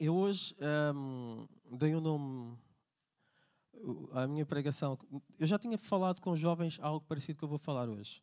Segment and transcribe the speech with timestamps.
[0.00, 0.56] Eu hoje
[0.94, 2.56] um, dei um nome
[4.12, 4.98] à minha pregação.
[5.38, 8.22] Eu já tinha falado com jovens algo parecido que eu vou falar hoje.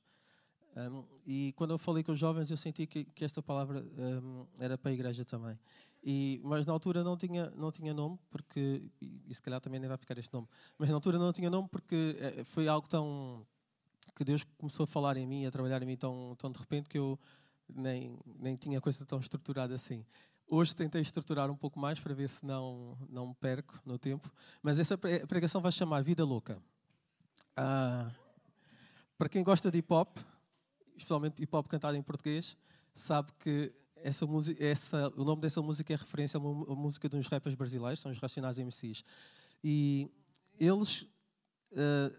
[0.75, 4.47] Um, e quando eu falei com os jovens, eu senti que, que esta palavra um,
[4.57, 5.55] era para a igreja também.
[6.03, 8.89] E, mas na altura não tinha, não tinha nome, porque.
[8.99, 10.47] E, se calhar também nem vai ficar este nome.
[10.79, 13.45] Mas na altura não tinha nome porque eh, foi algo tão.
[14.15, 16.89] que Deus começou a falar em mim, a trabalhar em mim tão, tão de repente
[16.89, 17.19] que eu
[17.69, 20.03] nem, nem tinha coisa tão estruturada assim.
[20.49, 24.31] Hoje tentei estruturar um pouco mais para ver se não, não perco no tempo.
[24.61, 26.57] Mas essa pregação vai chamar Vida Louca.
[27.53, 28.09] Ah,
[29.17, 30.17] para quem gosta de hip hop,
[30.95, 32.55] especialmente hip hop cantado em português,
[32.95, 37.17] sabe que essa música, essa, o nome dessa música é referência a uma, música de
[37.17, 39.03] uns rappers brasileiros, são os Racionais MCs.
[39.61, 40.09] E
[40.57, 41.01] eles
[41.71, 42.15] uh,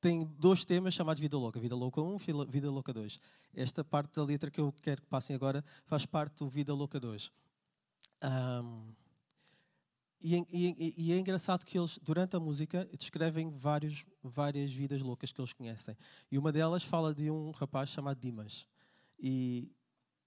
[0.00, 3.18] têm dois temas chamados Vida Louca, Vida Louca 1 e Vida Louca 2.
[3.54, 7.00] Esta parte da letra que eu quero que passem agora faz parte do Vida Louca
[7.00, 7.30] 2.
[8.22, 8.92] Um,
[10.20, 15.30] e, e, e, é engraçado que eles, durante a música, descrevem vários, várias vidas loucas
[15.30, 15.96] que eles conhecem.
[16.30, 18.66] E uma delas fala de um rapaz chamado Dimas.
[19.18, 19.70] E,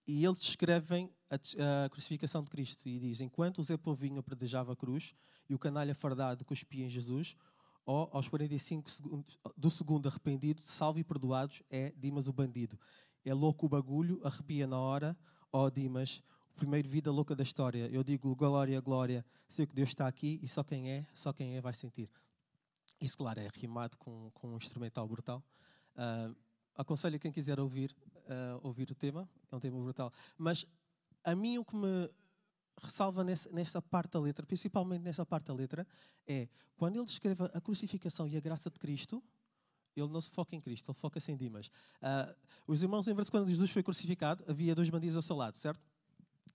[0.08, 4.74] e eles descrevem a, a, crucificação de Cristo e diz: Enquanto o Zé Povinho predejava
[4.74, 5.14] a cruz
[5.50, 7.36] e o canalha fardado cuspia em Jesus,
[7.90, 12.80] ou aos 45 segundos do segundo arrependido, salvo e perdoados, é Dimas o bandido.
[13.26, 15.18] É louco o bagulho, arrepia na hora,
[15.52, 16.22] ó oh, Dimas,
[16.54, 17.90] o primeiro vida louca da história.
[17.92, 21.58] Eu digo glória, glória, sei que Deus está aqui e só quem é, só quem
[21.58, 22.08] é vai sentir.
[23.02, 25.44] Isso, claro, é rimado com, com um instrumental brutal.
[25.96, 26.36] Uh,
[26.76, 30.14] aconselho quem quiser ouvir, uh, ouvir o tema, é um tema brutal.
[30.38, 30.64] Mas
[31.24, 32.08] a mim o que me
[32.82, 35.88] ressalva nessa parte da letra, principalmente nessa parte da letra,
[36.28, 39.24] é quando ele descreve a crucificação e a graça de Cristo,
[39.96, 41.68] ele não se foca em Cristo, ele foca-se em Dimas.
[41.98, 42.36] Uh,
[42.68, 45.82] os irmãos lembram-se quando Jesus foi crucificado, havia dois bandidos ao seu lado, certo?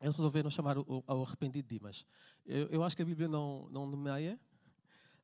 [0.01, 2.05] Eles resolveram chamar o, ao arrependido Dimas.
[2.45, 4.39] Eu, eu, acho que a Bíblia não, não nomeia,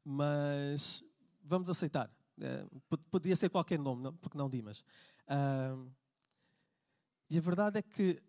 [0.05, 1.05] mas
[1.43, 2.11] vamos aceitar.
[2.39, 4.81] Uh, podia ser qualquer nome, não, porque não Dimas.
[5.29, 5.91] Uh,
[7.29, 8.21] e a verdade é que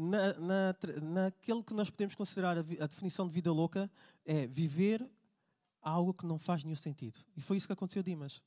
[0.00, 3.90] na, na, naquele que nós podemos considerar a, a, definição de vida louca
[4.24, 5.06] é viver
[5.82, 7.20] algo que não faz nenhum sentido.
[7.36, 8.42] E foi isso que aconteceu a Dimas.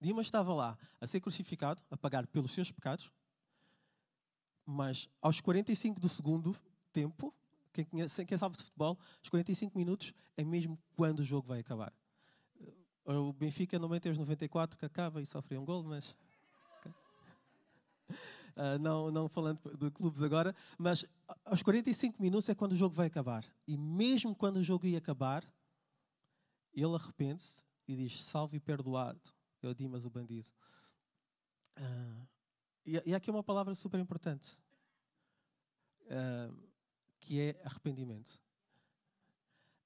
[0.00, 3.12] Dimas estava lá a ser crucificado, a pagar pelos seus pecados,
[4.66, 6.56] mas aos 45 do segundo
[6.92, 7.32] tempo,
[7.72, 11.60] quem, conhece, quem sabe de futebol, os 45 minutos é mesmo quando o jogo vai
[11.60, 11.92] acabar.
[13.04, 16.14] O Benfica normalmente é os 94 que acaba e sofre um gol, mas
[18.58, 21.04] uh, não, não falando de clubes agora, mas
[21.44, 23.44] aos 45 minutos é quando o jogo vai acabar.
[23.66, 25.44] E mesmo quando o jogo ia acabar,
[26.74, 29.20] ele arrepende-se e diz: Salve e perdoado,
[29.62, 30.50] eu Dimas o bandido.
[31.76, 32.26] Uh,
[32.84, 34.58] e, e aqui é uma palavra super importante,
[36.06, 36.68] uh,
[37.20, 38.40] que é arrependimento.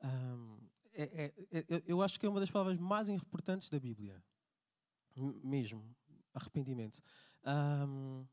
[0.02, 0.58] Um,
[0.94, 4.22] é, é, é, eu acho que é uma das palavras mais importantes da Bíblia,
[5.42, 5.84] mesmo,
[6.34, 7.02] arrependimento.
[7.44, 8.26] Um,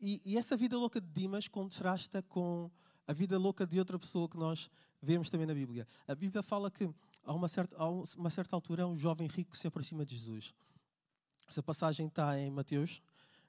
[0.00, 2.70] e, e, essa vida louca de Dimas contrasta com
[3.06, 4.70] a vida louca de outra pessoa que nós
[5.02, 5.86] vemos também na Bíblia.
[6.06, 6.88] A Bíblia fala que
[7.24, 10.54] a uma certa, a uma certa altura um jovem rico se aproxima de Jesus.
[11.48, 13.02] Essa passagem está em Mateus,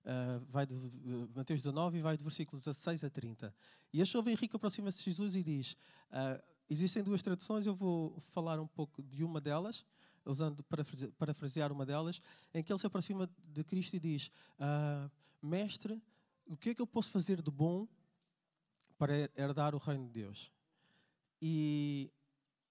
[0.05, 3.53] uh, vai de uh, Mateus 19 e vai de versículos 16 a 30.
[3.91, 5.73] E este jovem rico aproxima-se de Jesus e diz:
[6.11, 9.85] uh, Existem duas traduções, eu vou falar um pouco de uma delas,
[10.23, 10.85] usando para
[11.17, 12.21] parafrasear uma delas,
[12.53, 14.31] em que ele se aproxima de Cristo e diz:
[15.41, 16.01] Mestre,
[16.49, 17.87] o que é que eu posso fazer de bom
[18.97, 20.51] para herdar o reino de Deus?
[21.39, 22.11] E,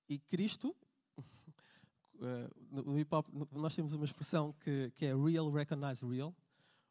[0.09, 0.77] e Cristo,
[2.21, 6.35] eh, no hip hop, nós temos uma expressão que, que é real recognize real.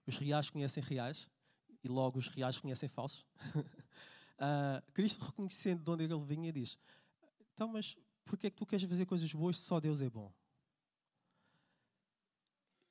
[0.07, 1.29] Os reais conhecem reais
[1.83, 3.25] e logo os reais conhecem falsos.
[3.53, 6.79] uh, Cristo, reconhecendo de onde ele vinha, diz:
[7.53, 10.09] Então, mas por que é que tu queres fazer coisas boas se só Deus é
[10.09, 10.33] bom?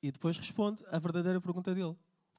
[0.03, 1.97] E depois responde a verdadeira pergunta dele: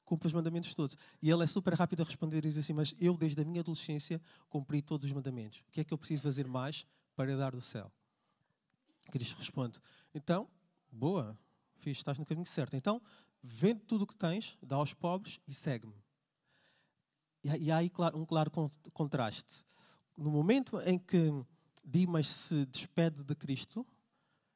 [0.09, 0.97] cumpre os mandamentos todos.
[1.21, 3.61] E ele é super rápido a responder e diz assim: Mas eu, desde a minha
[3.61, 5.61] adolescência, cumpri todos os mandamentos.
[5.69, 7.93] O que é que eu preciso fazer mais para dar do céu?
[9.11, 9.79] Cristo responde:
[10.15, 10.49] Então,
[10.91, 11.39] boa,
[11.77, 12.75] fiz, estás no caminho certo.
[12.75, 13.03] Então,
[13.43, 15.95] vende tudo o que tens, dá aos pobres e segue-me.
[17.45, 18.51] E há aí um claro
[18.93, 19.63] contraste.
[20.17, 21.31] No momento em que
[21.85, 23.87] Dimas se despede de Cristo,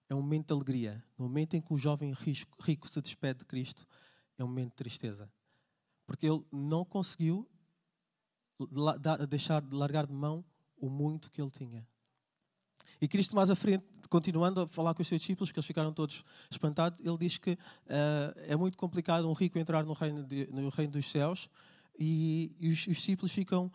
[0.08, 1.04] é um momento de alegria.
[1.16, 2.12] No momento em que o jovem
[2.60, 3.86] rico se despede de Cristo,
[4.36, 5.30] é um momento de tristeza
[6.12, 7.48] porque ele não conseguiu
[9.30, 10.44] deixar de largar de mão
[10.76, 11.88] o muito que ele tinha.
[13.00, 15.90] E Cristo, mais à frente, continuando a falar com os seus discípulos, que eles ficaram
[15.90, 17.58] todos espantados, ele diz que uh,
[18.46, 21.48] é muito complicado um rico entrar no reino, de, no reino dos céus
[21.98, 23.72] e, e os, os, discípulos ficam.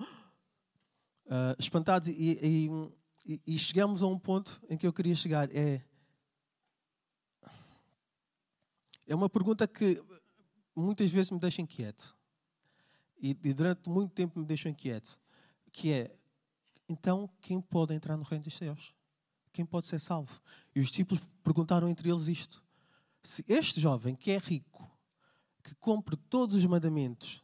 [1.25, 2.69] uh, espantados e,
[3.25, 5.49] e, e, chegamos a um ponto em que eu queria chegar.
[5.51, 5.83] É,
[9.07, 9.99] é uma pergunta que
[10.75, 12.16] muitas vezes me deixa inquieto.
[13.19, 15.19] E, e durante muito tempo me deixou inquieto.
[15.71, 16.15] Que é,
[16.87, 18.93] então, quem pode entrar no reino dos céus?
[19.51, 20.41] Quem pode ser salvo?
[20.75, 22.63] E os discípulos perguntaram entre eles isto.
[23.23, 24.89] Se este jovem que é rico,
[25.63, 27.43] que cumpre todos os mandamentos,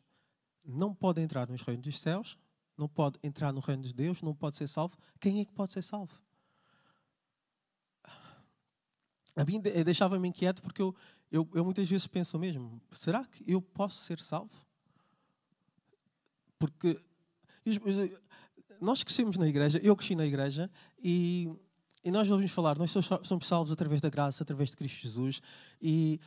[0.64, 2.38] não pode entrar nos reinos dos céus,
[2.78, 5.74] não pode entrar no reino de Deus, não pode ser salvo, quem é que pode
[5.74, 6.22] ser salvo?
[9.36, 10.96] A mim deixava-me inquieto porque eu,
[11.32, 14.54] eu, eu, muitas vezes penso mesmo: será que eu posso ser salvo?
[16.64, 16.98] Porque
[18.80, 21.52] nós crescemos na igreja, eu cresci na igreja e,
[22.02, 22.90] e nós ouvimos falar, nós
[23.24, 25.42] somos salvos através da graça, através de Cristo Jesus
[25.82, 26.22] e,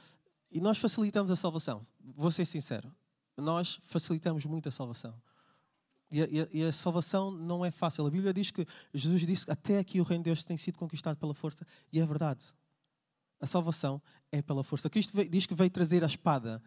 [0.50, 1.86] e nós facilitamos a salvação.
[1.98, 2.94] Vou ser sincero,
[3.34, 5.14] nós facilitamos muito a salvação.
[6.10, 8.06] E a, e a, salvação não é fácil.
[8.06, 11.16] A Bíblia diz que Jesus disse até aqui o reino de Deus tem sido conquistado
[11.16, 11.66] pela força.
[11.90, 12.52] E é verdade.
[13.40, 14.00] A salvação
[14.30, 14.88] é pela força.
[14.88, 16.62] Cristo veio, diz que veio trazer a espada.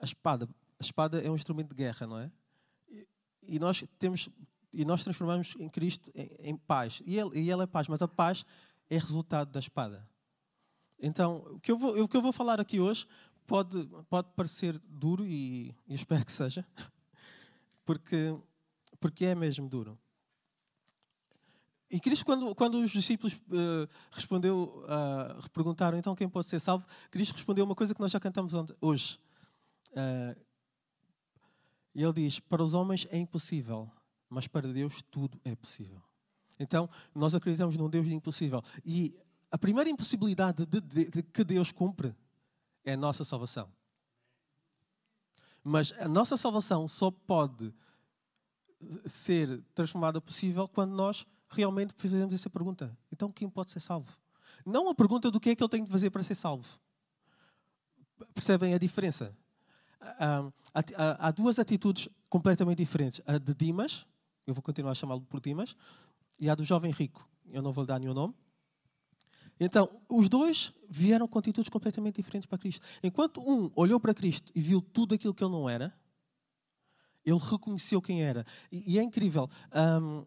[0.00, 0.48] A espada.
[0.78, 2.30] A espada é um instrumento de guerra, não é?
[2.88, 3.06] E,
[3.48, 4.28] e nós temos
[4.72, 7.02] e nós transformamos em Cristo em, em paz.
[7.06, 8.44] E ele, e ele é paz, mas a paz
[8.90, 10.06] é resultado da espada.
[10.98, 13.06] Então, o que eu vou, o que eu vou falar aqui hoje
[13.46, 16.66] pode, pode parecer duro e, e espero que seja,
[17.84, 18.36] porque,
[19.00, 19.98] porque é mesmo duro.
[21.88, 26.84] E Cristo, quando, quando os discípulos uh, respondeu, uh, perguntaram então quem pode ser salvo,
[27.10, 29.18] Cristo respondeu uma coisa que nós já cantamos hoje.
[29.92, 30.45] Uh,
[31.96, 33.90] e ele diz: Para os homens é impossível,
[34.28, 36.02] mas para Deus tudo é possível.
[36.60, 38.62] Então, nós acreditamos num Deus de impossível.
[38.84, 39.18] E
[39.50, 42.14] a primeira impossibilidade de, de, que Deus cumpre
[42.84, 43.72] é a nossa salvação.
[45.64, 47.74] Mas a nossa salvação só pode
[49.06, 52.96] ser transformada possível quando nós realmente fazemos essa pergunta.
[53.10, 54.14] Então, quem pode ser salvo?
[54.66, 56.78] Não a pergunta do que é que eu tenho de fazer para ser salvo.
[58.34, 59.34] Percebem a diferença?
[60.00, 63.20] Há, duas atitudes completamente diferentes.
[63.26, 64.06] A de Dimas,
[64.46, 65.76] eu vou continuar a chamá-lo por Dimas,
[66.38, 67.28] e a do jovem rico.
[67.48, 68.34] Eu não vou lhe dar nenhum nome.
[69.58, 72.82] Então, os dois vieram com atitudes completamente diferentes para Cristo.
[73.02, 75.94] Enquanto um olhou para Cristo e viu tudo aquilo que ele não era,
[77.24, 78.44] ele reconheceu quem era.
[78.70, 79.48] E, e é incrível.
[79.74, 80.26] Um,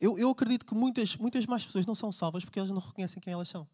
[0.00, 3.20] eu, eu, acredito que muitas, muitas mais pessoas não são salvas porque elas não reconhecem
[3.20, 3.66] quem elas são.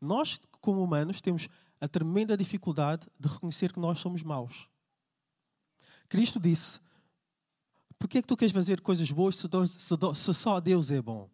[0.00, 1.48] Nós, como humanos, temos
[1.84, 4.66] a tremenda dificuldade de reconhecer que nós somos maus.
[6.08, 6.80] Cristo disse:
[7.98, 11.28] Por que é que tu queres fazer coisas boas se, só Deus é bom?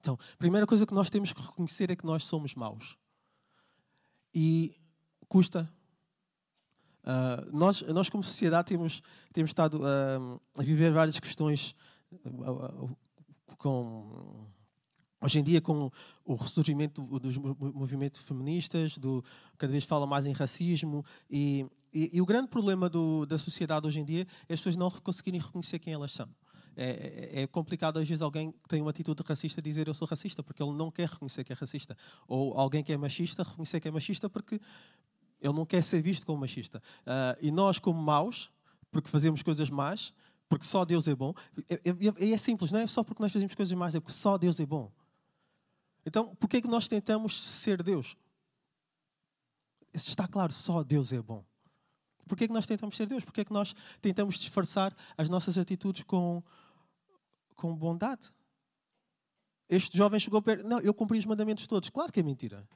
[0.00, 2.96] Então, a primeira coisa que nós temos que reconhecer é que nós somos maus.
[4.32, 4.76] E
[5.28, 5.68] custa.
[7.02, 9.02] Uh, nós, nós, como sociedade, temos,
[9.32, 11.74] temos estado uh, a viver várias questões
[12.12, 12.96] uh,
[13.58, 14.46] com.
[15.26, 15.90] Hoje em dia, com
[16.24, 19.24] o ressurgimento dos movimentos feministas, do,
[19.58, 23.88] cada vez fala mais em racismo, e, e, e o grande problema do, da sociedade
[23.88, 26.28] hoje em dia é as pessoas não conseguirem reconhecer quem elas são.
[26.76, 30.06] É, é, é, complicado às vezes alguém que tem uma atitude racista dizer eu sou
[30.06, 31.96] racista porque ele não quer reconhecer que é racista.
[32.28, 34.60] Ou alguém que é machista reconhecer que é machista porque
[35.40, 36.80] ele não quer ser visto como machista.
[37.00, 38.48] Uh, e nós, como maus,
[38.92, 40.14] porque fazemos coisas más,
[40.48, 41.34] porque só Deus é bom,
[41.68, 44.38] é, é, é, simples, não é só porque nós fazemos coisas más, é porque só
[44.38, 44.92] Deus é bom.
[46.06, 48.16] Então, por que que nós tentamos ser Deus?
[49.92, 51.44] Está claro, só Deus é bom.
[52.28, 53.24] Por que que nós tentamos ser Deus?
[53.24, 56.42] Por que que nós tentamos disfarçar as nossas atitudes com,
[57.56, 58.30] com bondade.
[59.68, 60.66] Este jovem chegou perto.
[60.66, 61.90] Não, eu cumpri os mandamentos todos.
[61.90, 62.68] Claro que é mentira.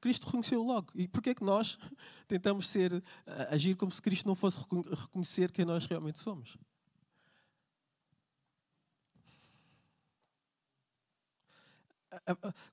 [0.00, 0.90] Cristo reconheceu logo.
[0.94, 1.78] E porquê é que nós
[2.26, 3.02] tentamos ser,
[3.50, 6.56] agir como se Cristo não fosse reconhecer quem nós realmente somos?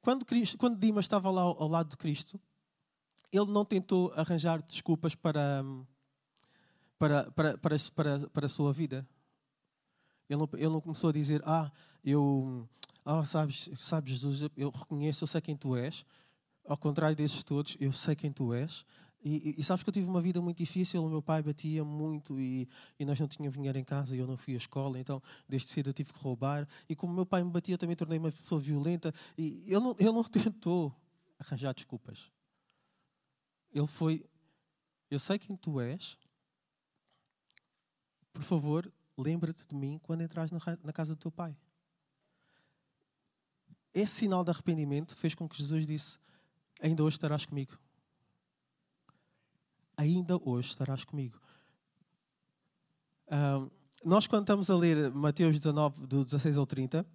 [0.01, 2.39] Quando, Cristo, quando Dimas estava lá ao lado de Cristo,
[3.31, 5.63] ele não tentou arranjar desculpas para,
[6.99, 9.07] para, para, para, para, para a sua vida.
[10.29, 11.71] Ele não, ele não começou a dizer, ah,
[12.03, 12.67] eu,
[13.05, 16.05] ah, sabes, sabes, Jesus, eu reconheço, eu sei quem tu és.
[16.65, 18.85] Ao contrário desses todos, eu sei quem tu és.
[19.23, 21.85] E, e, e, sabes que eu tive uma vida muito difícil, o meu pai batia
[21.85, 22.67] muito e,
[22.99, 25.67] e nós não tínhamos dinheiro em casa e eu não fui à escola, então desde
[25.67, 26.67] cedo eu tive que roubar.
[26.89, 29.13] E como meu pai me batia, também tornei uma pessoa violenta.
[29.37, 30.95] E ele não, ele não tentou
[31.37, 32.31] arranjar desculpas.
[33.71, 34.25] Ele foi,
[35.09, 36.17] eu sei quem tu és,
[38.33, 41.55] por favor, lembra-te de mim quando entras na casa do teu pai.
[43.93, 46.17] Esse sinal de arrependimento fez com que Jesus disse:
[46.81, 47.77] Ainda hoje estarás comigo.
[50.01, 51.39] Ainda hoje estarás comigo.
[53.31, 53.69] Um,
[54.03, 57.05] nós, quando estamos a ler Mateus 19, do 16 ao 30,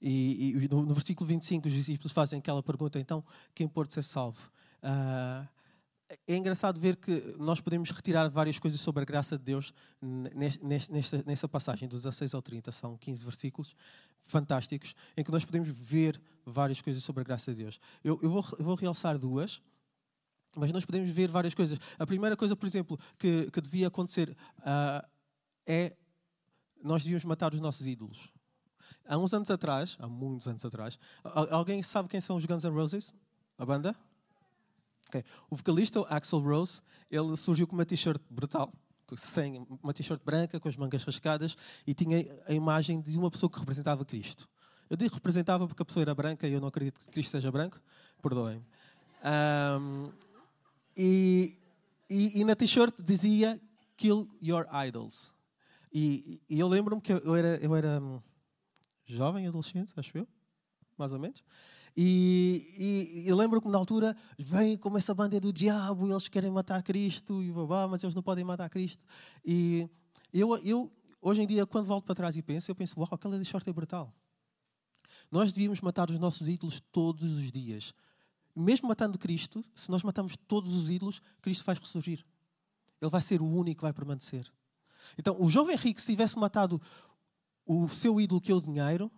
[0.00, 4.04] e, e no, no, versículo 25 os discípulos fazem aquela pergunta, então, quem pode ser
[4.04, 4.52] salvo?
[4.84, 5.48] Uh,
[6.28, 11.24] é engraçado ver que nós podemos retirar várias coisas sobre a graça de Deus nesta,
[11.26, 13.74] nessa passagem, do 16 ao 30, são 15 versículos
[14.22, 17.80] fantásticos, em que nós podemos ver várias coisas sobre a graça de Deus.
[18.04, 19.60] Eu, eu, vou, eu vou realçar duas,
[20.56, 21.78] mas nós podemos ver várias coisas.
[21.98, 25.06] A primeira coisa, por exemplo, que, que devia acontecer uh,
[25.66, 25.96] é
[26.82, 28.28] nós devíamos matar os nossos ídolos.
[29.06, 30.98] Há uns anos atrás, há muitos anos atrás,
[31.50, 33.14] alguém sabe quem são os Guns N' Roses?
[33.58, 33.96] A banda?
[35.08, 35.24] Okay.
[35.48, 38.72] O vocalista, Axel Rose, ele surgiu com uma t-shirt brutal,
[39.16, 41.56] sem uma t-shirt branca, com as mangas rascadas,
[41.86, 44.48] e tinha a imagem de uma pessoa que representava Cristo.
[44.90, 47.50] Eu digo representava porque a pessoa era branca e eu não acredito que Cristo seja
[47.50, 47.80] branco,
[48.22, 48.64] perdoem.
[49.24, 50.10] Um,
[50.96, 51.56] e,
[52.08, 53.60] e, e, na t-shirt dizia
[53.96, 55.32] Kill Your Idols.
[55.92, 58.20] E, e eu lembro-me que eu era, eu era hum,
[59.06, 60.28] jovem, adolescente, acho eu,
[60.96, 61.42] mais ou menos.
[61.96, 66.50] E, e, eu lembro que na altura vem como essa banda do diabo, eles querem
[66.50, 69.02] matar Cristo, e babá, mas eles não podem matar Cristo.
[69.44, 69.88] E
[70.32, 73.38] eu, eu, hoje em dia, quando volto para trás e penso, eu penso, uau, aquela
[73.38, 74.12] de short é brutal.
[75.30, 77.94] Nós devíamos matar os nossos ídolos todos os dias.
[78.54, 82.24] Mesmo matando Cristo, se nós matamos todos os ídolos, Cristo vai ressurgir.
[83.00, 84.50] Ele vai ser o único que vai permanecer.
[85.18, 86.80] Então, o jovem rico, se tivesse matado
[87.66, 89.10] o seu ídolo, que é o dinheiro,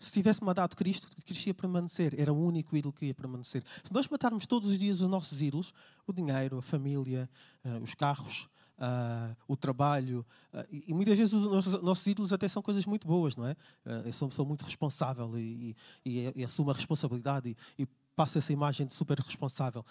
[0.00, 2.18] se tivesse matado Cristo, Cristo ia permanecer.
[2.18, 3.64] Era o único ídolo que ia permanecer.
[3.82, 5.72] Se nós matarmos todos os dias os nossos ídolos,
[6.06, 7.28] o dinheiro, a família,
[7.64, 12.46] uh, os carros, uh, o trabalho, uh, e, muitas vezes os nossos, nossos, ídolos até
[12.46, 13.56] são coisas muito boas, não é?
[14.04, 18.18] eu sou uma pessoa muito responsável e, e, e, e assumo a responsabilidade e, e
[18.18, 19.84] passo essa imagem de super responsável.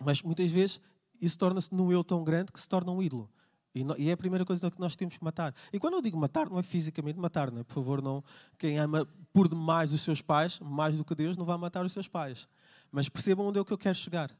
[0.00, 0.80] mas muitas vezes
[1.20, 3.28] isso torna-se num eu tão grande que se torna um ídolo.
[3.74, 5.54] E, é a primeira coisa que nós temos que matar.
[5.72, 7.64] E quando eu digo matar, não é fisicamente matar, não é?
[7.64, 8.24] Por favor, não.
[8.58, 11.92] Quem ama por demais os seus pais, mais do que Deus, não vai matar os
[11.92, 12.48] seus pais.
[12.90, 14.34] Mas percebam onde é que eu quero chegar.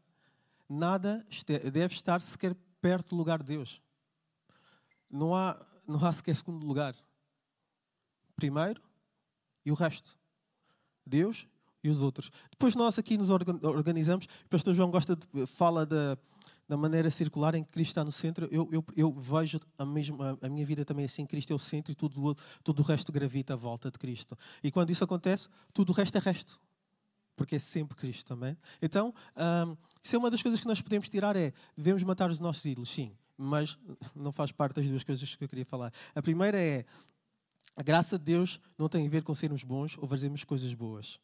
[0.69, 1.27] Nada
[1.71, 3.83] deve estar sequer perto do lugar de Deus.
[5.11, 6.95] Não há, não há sequer segundo lugar.
[8.35, 8.83] Primeiro
[9.65, 10.17] e o resto.
[11.05, 11.47] Deus
[11.87, 12.31] e os outros.
[12.51, 14.27] Depois nós aqui nos organizamos.
[14.27, 16.19] O pastor João gosta de, fala da
[16.69, 20.37] da maneira circular em que Cristo está no centro, eu, eu, eu vejo a, mesma,
[20.43, 23.55] a minha vida também assim, Cristo é o centro e tudo, tudo o resto gravita
[23.55, 24.37] à volta de Cristo.
[24.63, 26.61] E quando isso acontece, tudo o resto é resto.
[27.37, 28.57] Porque é sempre Cristo também.
[28.81, 32.39] Então, hum, isso é uma das coisas que nós podemos tirar é, devemos matar os
[32.39, 33.13] nossos ídolos, sim.
[33.37, 33.79] Mas
[34.17, 35.93] não faz parte das duas coisas que eu queria falar.
[36.15, 36.85] A primeira é,
[37.77, 41.21] a graça de Deus não tem a ver com sermos bons ou fazermos coisas boas.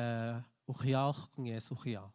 [0.00, 2.14] Uh, o real reconhece o real.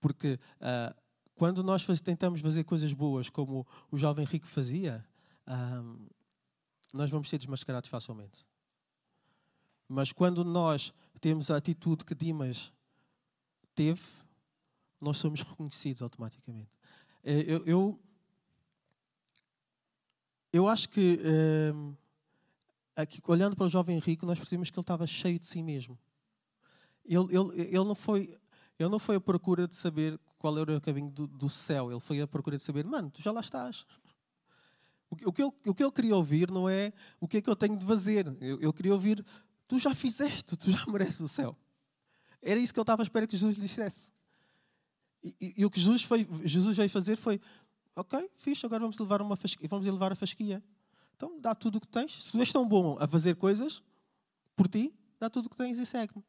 [0.00, 1.02] Porque uh,
[1.34, 5.04] quando nós tentamos fazer coisas boas, como o jovem rico fazia,
[5.46, 6.10] uh,
[6.92, 8.46] nós vamos ser desmascarados facilmente.
[9.88, 12.72] Mas quando nós temos a atitude que Dimas
[13.74, 14.02] teve,
[15.00, 16.70] nós somos reconhecidos automaticamente.
[17.24, 18.00] Eh, eu, eu,
[20.52, 21.96] eu acho que, uh,
[22.96, 25.98] aqui, olhando para o jovem rico, nós percebemos que ele estava cheio de si mesmo.
[27.04, 28.38] Ele, ele, ele não foi
[28.78, 31.90] ele não foi à procura de saber qual era o caminho do, do céu.
[31.90, 33.86] Ele foi à procura de saber, mano, tu já lá estás.
[35.08, 37.48] O, o, que ele, o que ele queria ouvir não é o que é que
[37.48, 38.26] eu tenho de fazer.
[38.40, 39.24] Ele queria ouvir,
[39.68, 41.56] tu já fizeste, tu já mereces o céu.
[42.40, 44.10] Era isso que ele estava à espera que Jesus lhe dissesse.
[45.22, 47.40] E, e, e, o que Jesus, foi, Jesus veio fazer foi,
[47.94, 50.60] ok, fixe, agora vamos levar, uma fasquia, vamos levar a fasquia.
[51.14, 52.24] Então dá tudo o que tens.
[52.24, 53.80] Se tu és tão bom a fazer coisas
[54.56, 56.24] por ti, dá tudo o que tens e segue-me.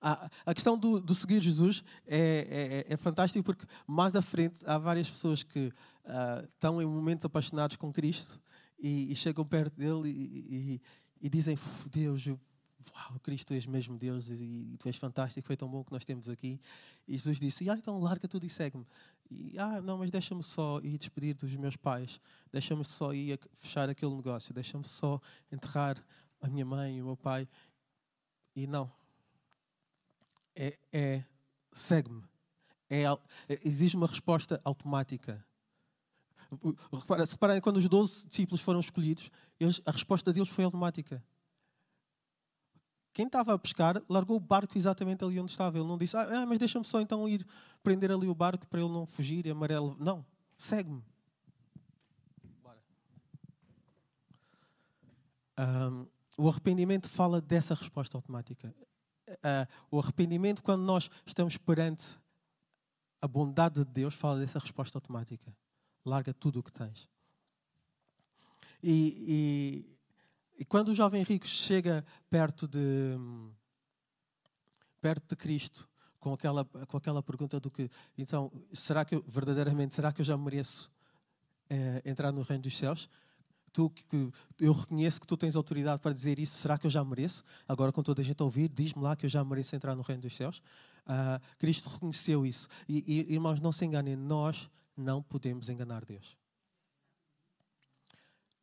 [0.00, 4.56] A, a questão do, do, seguir Jesus é, é, é, fantástico porque mais à frente
[4.64, 8.40] há várias pessoas que uh, estão em momentos apaixonados com Cristo
[8.78, 10.82] e, e chegam perto dele e, e,
[11.22, 15.68] e dizem: Deus, uau, Cristo, tu és mesmo Deus e, tu és fantástico, foi tão
[15.68, 16.60] bom que nós temos aqui.
[17.06, 18.86] E Jesus disse: ah, então larga tudo e segue-me.
[19.30, 22.20] E, ah, não, mas deixa-me só ir despedir dos meus pais,
[22.52, 26.02] deixa-me só ir fechar aquele negócio, deixa-me só enterrar
[26.40, 27.48] a minha mãe e o meu pai.
[28.54, 28.90] E não,
[30.56, 31.24] é, é
[31.72, 32.24] segue-me.
[32.88, 33.04] É,
[33.64, 35.44] exige uma resposta automática.
[37.26, 41.22] Se quando os 12 discípulos foram escolhidos, eles, a resposta deles foi automática.
[43.12, 45.78] Quem estava a pescar largou o barco exatamente ali onde estava.
[45.78, 47.46] Ele não disse, ah mas deixa-me só então ir
[47.82, 49.96] prender ali o barco para ele não fugir e amarelo.
[49.98, 50.24] Não,
[50.56, 51.02] segue-me.
[55.58, 58.74] Um, o arrependimento fala dessa resposta automática
[59.28, 62.18] uh, o arrependimento quando nós estamos perante
[63.20, 65.54] a bondade de Deus fala dessa resposta automática.
[66.04, 67.08] Larga tudo o que tens.
[68.82, 69.86] E,
[70.56, 73.16] e, e quando o jovem rico chega perto de,
[75.00, 75.88] perto de Cristo,
[76.20, 80.24] com aquela, com aquela pergunta do que, então, será que eu, verdadeiramente, será que eu
[80.24, 80.90] já mereço
[81.68, 83.08] é, entrar no reino dos céus?
[83.76, 87.04] Tu, que, eu reconheço que tu tens autoridade para dizer isso, será que eu já
[87.04, 87.44] mereço?
[87.68, 90.00] Agora, com toda a gente a ouvir, diz-me lá que eu já mereço entrar no
[90.00, 90.62] reino dos céus.
[91.04, 92.68] Uh, Cristo reconheceu isso.
[92.88, 96.38] E, e, irmãos, não se enganem, nós não podemos enganar Deus.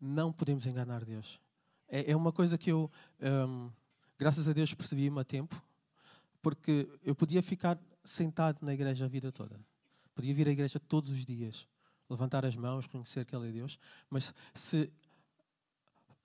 [0.01, 1.39] Não podemos enganar Deus.
[1.88, 2.89] É, é uma coisa que eu,
[3.22, 3.70] um,
[4.17, 5.63] graças a Deus, percebi-me a tempo,
[6.41, 9.60] porque eu podia ficar sentado na igreja a vida toda.
[10.15, 11.67] Podia vir à igreja todos os dias,
[12.10, 13.77] levantar as mãos, reconhecer que Ele é Deus,
[14.10, 14.91] mas se,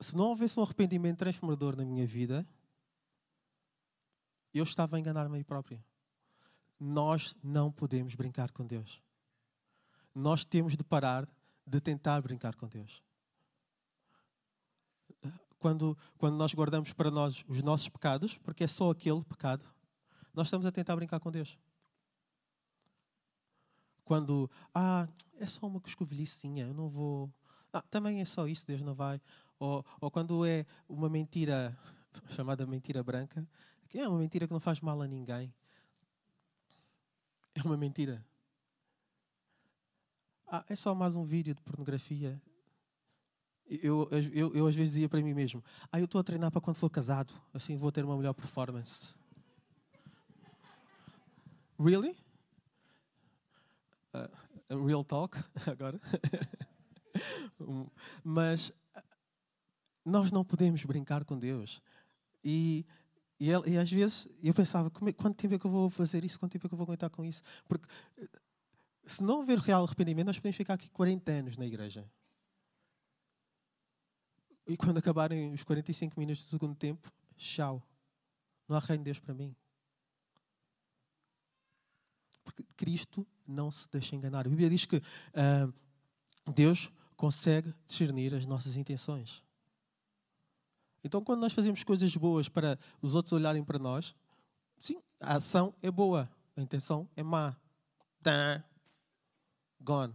[0.01, 2.47] se não houvesse um arrependimento transformador na minha vida,
[4.55, 5.83] eu estava a enganar-me a mim próprio.
[6.79, 9.03] Nós não podemos brincar com Deus.
[10.15, 11.29] Nós temos de parar
[11.69, 13.03] de tentar brincar com Deus.
[15.59, 19.65] Quando, quando nós guardamos para nós os nossos pecados, porque é só aquele pecado,
[20.33, 21.59] nós estamos a tentar brincar com Deus.
[24.05, 25.07] Quando, ah,
[25.39, 27.31] é só uma coscovilhicinha, eu não vou.
[27.73, 29.21] Ah, também é só isso, Deus não vai.
[29.59, 31.77] Ou, ou quando é uma mentira
[32.31, 33.47] chamada mentira branca,
[33.89, 35.53] que é uma mentira que não faz mal a ninguém.
[37.55, 38.25] É uma mentira.
[40.47, 42.41] Ah, é só mais um vídeo de pornografia.
[43.67, 45.63] Eu, eu, eu às vezes dizia para mim mesmo:
[45.93, 49.15] Ah, eu estou a treinar para quando for casado, assim vou ter uma melhor performance.
[51.79, 52.17] Really?
[54.15, 55.37] Uh, real talk,
[55.67, 56.01] agora.
[58.25, 58.73] Mas
[60.09, 61.81] nós não podemos brincar com Deus.
[62.43, 62.87] E,
[63.39, 66.25] e, e às vezes eu pensava: como, é, quanto tempo é que eu vou fazer
[66.25, 66.39] isso?
[66.39, 67.43] Quanto tempo é que eu vou aguentar com isso?
[67.67, 67.87] Porque
[69.07, 72.09] se não houver real arrependimento, nós podemos ficar aqui 40 anos na igreja.
[74.67, 77.83] E quando acabarem os 45 minutos do segundo tempo, tchau.
[78.69, 79.57] Não há reino de Deus para mim.
[82.45, 84.47] Porque Cristo não se deixa enganar.
[84.47, 89.43] A Bíblia diz que uh, Deus consegue discernir as nossas intenções.
[91.03, 94.15] Então, quando nós fazemos coisas boas para os outros olharem para nós,
[94.81, 97.57] sim, a ação é boa, a intenção é má.
[98.23, 98.65] Tá.
[99.81, 100.15] Gone.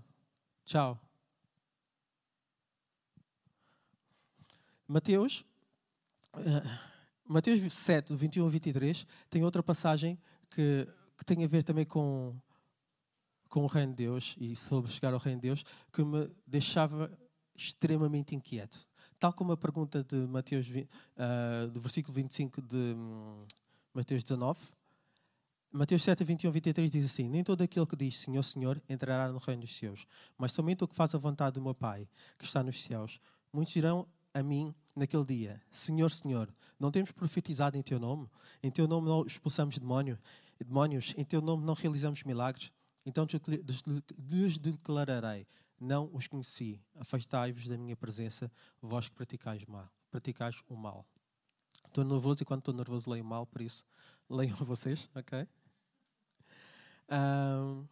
[0.65, 1.00] Tchau.
[4.88, 5.46] Mateus,
[6.36, 6.80] uh,
[7.26, 10.19] Mateus 7, 21 a 23, tem outra passagem
[10.52, 12.36] que que tem a ver também com,
[13.50, 17.12] com o Reino de Deus e sobre chegar ao Reino de Deus, que me deixava
[17.56, 18.88] extremamente inquieto.
[19.24, 23.46] Tal como a pergunta de Mateus, uh, do versículo 25 de um,
[23.94, 24.60] Mateus 19,
[25.72, 29.38] Mateus 7, 21 23 diz assim: Nem todo aquele que diz Senhor, Senhor entrará no
[29.38, 30.06] reino dos céus,
[30.38, 32.06] mas somente o que faz a vontade do meu Pai,
[32.38, 33.18] que está nos céus.
[33.54, 38.30] Muitos dirão a mim naquele dia: Senhor, Senhor, não temos profetizado em teu nome?
[38.62, 40.20] Em teu nome não expulsamos demónio?
[40.62, 42.74] demónios, em teu nome não realizamos milagres,
[43.06, 43.26] então
[44.18, 45.48] lhes declararei:
[45.84, 48.50] Não os conheci, afastai-vos da minha presença,
[48.82, 51.06] vós que praticais, mal, praticais o mal.
[51.86, 53.86] Estou nervoso e quando estou nervoso leio mal, por isso
[54.30, 55.46] leiam vocês, ok?
[57.12, 57.86] Um,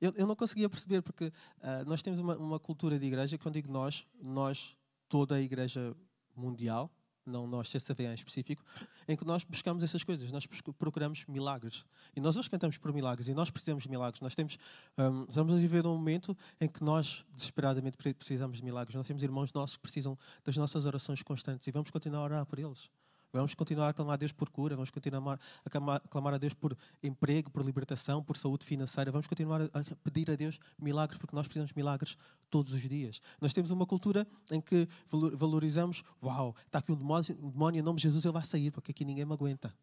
[0.00, 3.56] eu, eu, não conseguia perceber, porque uh, nós temos uma, uma cultura de igreja, quando
[3.56, 4.74] digo nós, nós,
[5.10, 5.94] toda a igreja
[6.34, 6.90] mundial,
[7.24, 8.64] não nós, CCV em específico,
[9.06, 10.46] em que nós buscamos essas coisas, nós
[10.78, 11.84] procuramos milagres.
[12.14, 14.20] E nós hoje cantamos por milagres e nós precisamos de milagres.
[14.20, 14.58] Nós temos,
[14.98, 18.94] um, estamos a viver um momento em que nós desesperadamente precisamos de milagres.
[18.94, 22.46] Nós temos irmãos nossos que precisam das nossas orações constantes e vamos continuar a orar
[22.46, 22.90] por eles.
[23.32, 26.76] Vamos continuar a clamar a Deus por cura, vamos continuar a clamar a Deus por
[27.02, 29.10] emprego, por libertação, por saúde financeira.
[29.10, 32.16] Vamos continuar a pedir a Deus milagres, porque nós precisamos de milagres
[32.50, 33.22] todos os dias.
[33.40, 37.96] Nós temos uma cultura em que valorizamos: uau, está aqui um demónio, um em nome
[37.96, 39.74] de Jesus, ele vai sair, porque aqui ninguém me aguenta.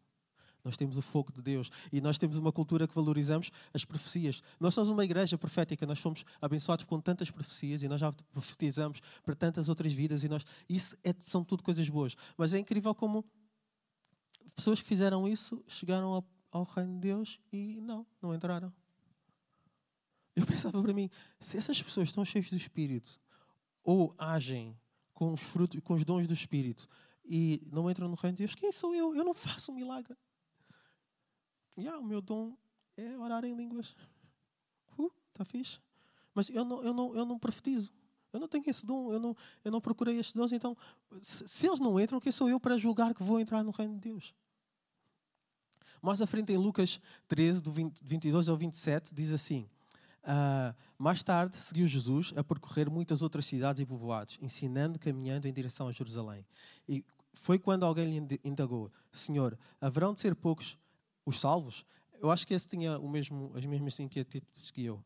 [0.64, 4.42] Nós temos o fogo de Deus e nós temos uma cultura que valorizamos as profecias.
[4.58, 9.00] Nós somos uma igreja profética, nós fomos abençoados com tantas profecias e nós já profetizamos
[9.24, 12.14] para tantas outras vidas e nós isso é, são tudo coisas boas.
[12.36, 13.24] Mas é incrível como
[14.60, 18.70] pessoas que fizeram isso chegaram ao, reino de Deus e não, não entraram.
[20.36, 21.08] Eu pensava para mim,
[21.40, 23.18] se essas pessoas estão cheias do Espírito
[23.82, 24.78] ou agem
[25.14, 26.86] com os frutos, com os dons do Espírito
[27.24, 29.14] e não entram no reino de Deus, quem sou eu?
[29.14, 30.14] Eu não faço um milagre.
[31.78, 32.54] Yeah, o meu dom
[32.98, 33.96] é orar em línguas.
[34.98, 35.80] Uh, tá fixe.
[36.34, 37.90] Mas eu não, eu não, eu não profetizo.
[38.30, 40.52] Eu não tenho esse dom, eu não, eu não procurei estes dons.
[40.52, 40.76] Então,
[41.22, 43.94] se, se eles não entram, quem sou eu para julgar que vou entrar no reino
[43.94, 44.34] de Deus?
[46.02, 49.68] Mais à frente, em Lucas 13, do 20, 22 ao 27, diz assim:
[50.24, 55.52] uh, Mais tarde seguiu Jesus a percorrer muitas outras cidades e povoados, ensinando, caminhando em
[55.52, 56.44] direção a Jerusalém.
[56.88, 60.78] E foi quando alguém lhe indagou: Senhor, haverão de ser poucos
[61.24, 61.84] os salvos?
[62.20, 65.02] Eu acho que esse tinha o mesmo, as mesmas inquietudes que eu.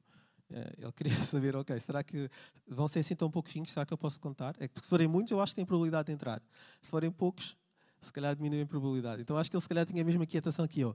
[0.51, 2.29] Eh, ele queria saber, ok, será que
[2.67, 3.71] vão ser assim tão pouquinhos?
[3.71, 4.55] Será que eu posso contar?
[4.59, 6.43] É que se forem muitos, eu acho que tem probabilidade de entrar.
[6.81, 7.57] Se forem poucos,
[8.05, 9.23] se calhar diminui a probabilidade.
[9.23, 10.95] Então acho que ele se calhar tinha a mesma inquietação que eu.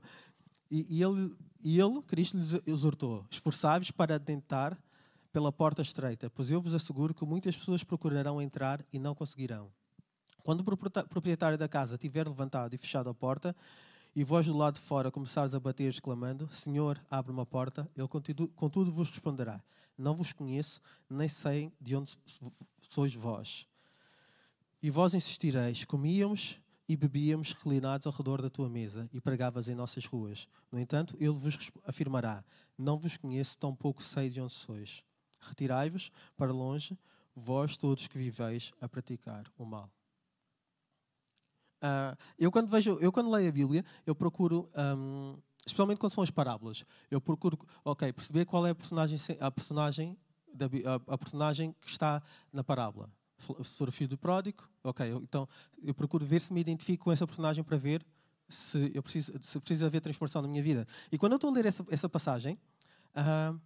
[0.70, 4.78] E, e ele, e ele, Cristo, lhes exortou: esforçai-vos para adentrar
[5.32, 9.70] pela porta estreita, pois eu vos asseguro que muitas pessoas procurarão entrar e não conseguirão.
[10.42, 10.76] Quando o
[11.08, 13.54] proprietário da casa tiver levantado e fechado a porta,
[14.14, 18.08] e vós do lado de fora começares a bater exclamando, Senhor, abre uma porta, ele
[18.56, 19.62] contudo vos responderá,
[19.96, 22.18] não vos conheço, nem sei de onde
[22.88, 23.66] sois vós.
[24.82, 26.58] E vós insistireis, comíamos
[26.90, 30.48] e bebíamos reclinados ao redor da tua mesa e pregavas em nossas ruas.
[30.72, 32.44] No entanto, ele vos afirmará,
[32.76, 35.04] não vos conheço, tampouco sei de onde sois.
[35.38, 36.98] Retirai-vos para longe,
[37.32, 39.88] vós todos que viveis a praticar o mal.
[41.80, 46.24] Uh, eu quando vejo, eu quando leio a Bíblia, eu procuro, um, especialmente quando são
[46.24, 50.18] as parábolas, eu procuro, ok, perceber qual é a personagem, a personagem,
[50.52, 52.20] da, a, a personagem que está
[52.52, 53.08] na parábola.
[53.40, 55.48] For o filho do pródigo, ok, então
[55.82, 58.04] eu procuro ver se me identifico com essa personagem para ver
[58.48, 60.86] se eu preciso, se precisa haver transformação na minha vida.
[61.10, 62.58] E quando eu estou a ler essa, essa passagem,
[63.16, 63.60] uh,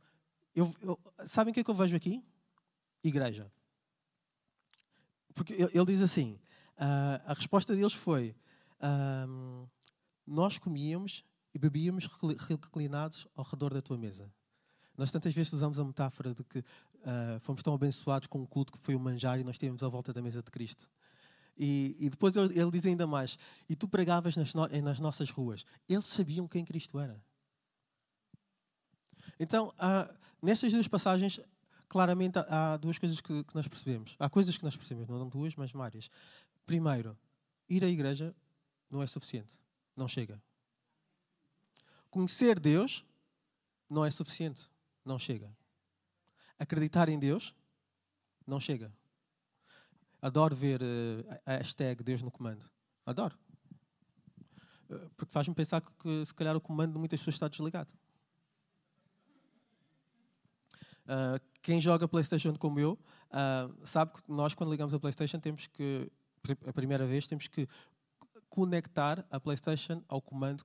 [0.54, 2.22] eu, eu, sabem o que é que eu vejo aqui?
[3.02, 3.50] Igreja.
[5.34, 6.38] Porque ele diz assim:
[6.74, 8.34] Uh, a resposta deles foi:
[8.80, 9.68] uh,
[10.26, 12.08] Nós comíamos e bebíamos
[12.48, 14.30] reclinados ao redor da tua mesa.
[14.96, 18.72] Nós tantas vezes usamos a metáfora de que uh, fomos tão abençoados com um culto
[18.72, 20.88] que foi o manjar e nós tínhamos à volta da mesa de Cristo.
[21.57, 25.64] E, e depois ele, diz ainda mais: E tu pregavas nas, no, nas nossas ruas.
[25.88, 27.20] Eles sabiam quem Cristo era.
[29.38, 29.72] Então,
[30.40, 31.40] nestas duas passagens,
[31.88, 34.14] claramente há duas coisas que, que, nós percebemos.
[34.18, 36.11] Há coisas que nós percebemos, não duas, mas várias.
[36.66, 37.16] Primeiro,
[37.68, 38.35] ir à igreja
[38.90, 39.57] não é suficiente.
[39.96, 40.40] Não chega.
[42.11, 43.04] Conhecer Deus
[43.88, 44.68] não é suficiente.
[45.04, 45.54] Não chega.
[46.58, 47.54] Acreditar em Deus
[48.46, 48.92] não chega.
[50.20, 52.64] Adoro ver uh, a hashtag Deus no comando.
[53.04, 53.36] Adoro.
[54.88, 57.92] Uh, porque faz-me pensar que, se calhar o comando de muitas pessoas está desligado.
[61.04, 62.98] Uh, quem joga PlayStation como eu
[63.82, 66.08] sabe que nós, quando ligamos a PlayStation, temos que
[66.66, 67.66] a primeira vez, temos que
[68.48, 70.64] conectar a PlayStation ao comando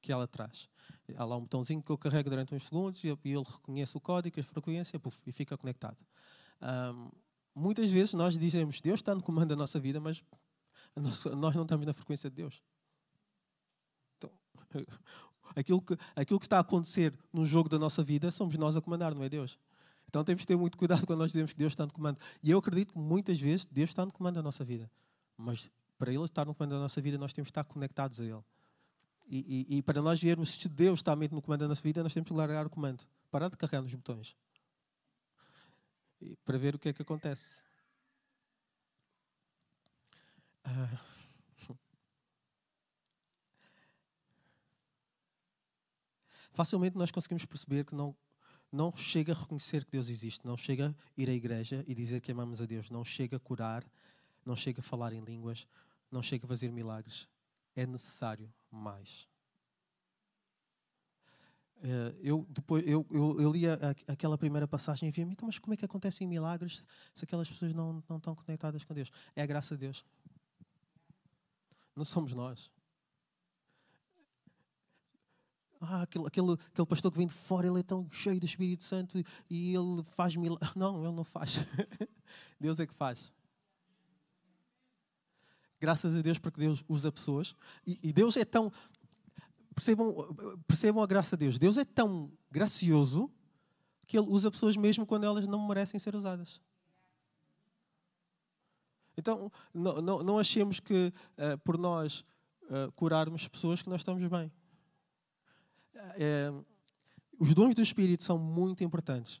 [0.00, 0.68] que ela traz.
[1.14, 4.40] Há lá um botãozinho que eu carrego durante uns segundos e ele reconhece o código,
[4.40, 5.96] a frequência puff, e fica conectado.
[6.60, 7.10] Um,
[7.54, 10.22] muitas vezes nós dizemos Deus está no comando da nossa vida, mas
[10.96, 12.62] nós não estamos na frequência de Deus.
[14.16, 14.30] Então,
[15.54, 18.80] aquilo, que, aquilo que está a acontecer no jogo da nossa vida somos nós a
[18.80, 19.58] comandar, não é Deus.
[20.08, 22.18] Então temos que ter muito cuidado quando nós dizemos que Deus está no comando.
[22.42, 24.90] E eu acredito que muitas vezes Deus está no comando da nossa vida.
[25.36, 28.24] Mas para Ele estar no comando da nossa vida, nós temos que estar conectados a
[28.24, 28.42] Ele.
[29.26, 32.02] E, e, e para nós vermos se Deus está mesmo no comando da nossa vida,
[32.02, 33.04] nós temos que largar o comando.
[33.30, 34.36] Parar de carregar nos botões.
[36.20, 37.60] E para ver o que é que acontece.
[40.64, 41.16] Ah.
[46.56, 48.16] Facilmente nós conseguimos perceber que não,
[48.72, 52.22] não chega a reconhecer que Deus existe, não chega a ir à igreja e dizer
[52.22, 53.84] que amamos a Deus, não chega a curar,
[54.42, 55.66] não chega a falar em línguas,
[56.10, 57.28] não chega a fazer milagres.
[57.76, 59.28] É necessário mais.
[61.82, 63.74] Eh, eu, depois, eu, eu, eu li a,
[64.08, 66.82] aquela primeira passagem e vi então, mas como é que acontecem milagres
[67.14, 69.10] se aquelas pessoas não, não estão conectadas com Deus?
[69.34, 70.04] É a graça de Deus.
[71.94, 72.70] Não somos nós.
[75.80, 78.82] Ah, aquele, aquele, aquele pastor que vem de fora, ele é tão cheio do Espírito
[78.82, 80.70] Santo e ele faz milagres.
[80.74, 81.56] Não, ele não faz.
[82.58, 83.32] Deus é que faz.
[85.80, 87.54] Graças a Deus porque Deus usa pessoas.
[87.86, 88.72] E, e Deus é tão.
[89.74, 90.14] Percebam,
[90.66, 91.58] percebam a graça de Deus.
[91.58, 93.30] Deus é tão gracioso
[94.06, 96.60] que Ele usa pessoas mesmo quando elas não merecem ser usadas.
[99.16, 102.24] Então, não, não, não achemos que uh, por nós
[102.64, 104.52] uh, curarmos pessoas que nós estamos bem.
[105.94, 106.64] Uh,
[107.38, 109.40] os dons do Espírito são muito importantes.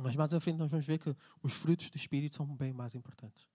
[0.00, 2.94] Mas mais à frente nós vamos ver que os frutos do Espírito são bem mais
[2.94, 3.46] importantes.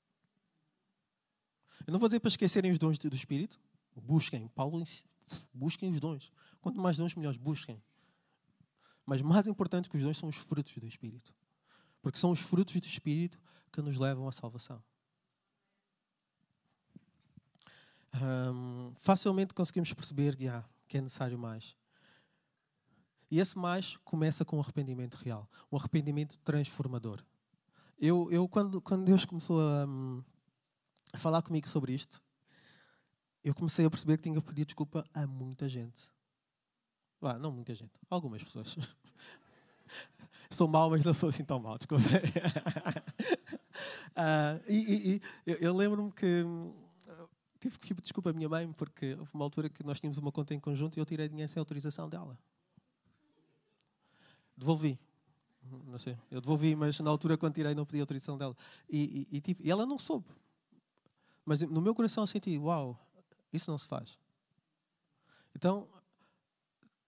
[1.86, 3.60] Eu não vou dizer para esquecerem os dons do Espírito.
[3.96, 4.48] Busquem.
[4.50, 4.84] Paulo
[5.54, 6.32] busquem os dons.
[6.62, 7.38] Quanto mais dons, melhores.
[7.38, 7.82] Busquem.
[9.06, 11.34] Mas mais importante que os dons são os frutos do Espírito.
[12.02, 13.40] Porque são os frutos do Espírito
[13.72, 14.84] que nos levam à salvação.
[18.96, 21.76] Facilmente conseguimos perceber que, ah, que é necessário mais.
[23.30, 27.24] E esse mais começa com um arrependimento real, um arrependimento transformador.
[28.00, 30.24] Eu, eu quando, quando Deus começou a, hum,
[31.14, 32.22] a falar comigo sobre isto,
[33.44, 36.10] eu comecei a perceber que tinha pedir desculpa a muita gente.
[37.22, 38.76] Ah, não muita gente, algumas pessoas.
[40.52, 42.04] sou mau, mas não sou assim tão mau, desculpa.
[44.16, 46.74] uh, e, e, e eu, eu lembro-me que hum,
[47.60, 50.32] tive que pedir desculpa à minha mãe, porque houve uma altura que nós tínhamos uma
[50.32, 52.38] conta em conjunto e eu tirei dinheiro sem autorização dela.
[54.56, 55.00] Devolvi.
[55.86, 58.56] Não sei, eu devolvi, mas na altura quando tirei não pedi autorização dela.
[58.90, 60.28] E, e, e, tipo, e ela não soube.
[61.48, 63.00] Mas no meu coração eu senti, uau,
[63.54, 64.20] isso não se faz.
[65.56, 65.88] Então,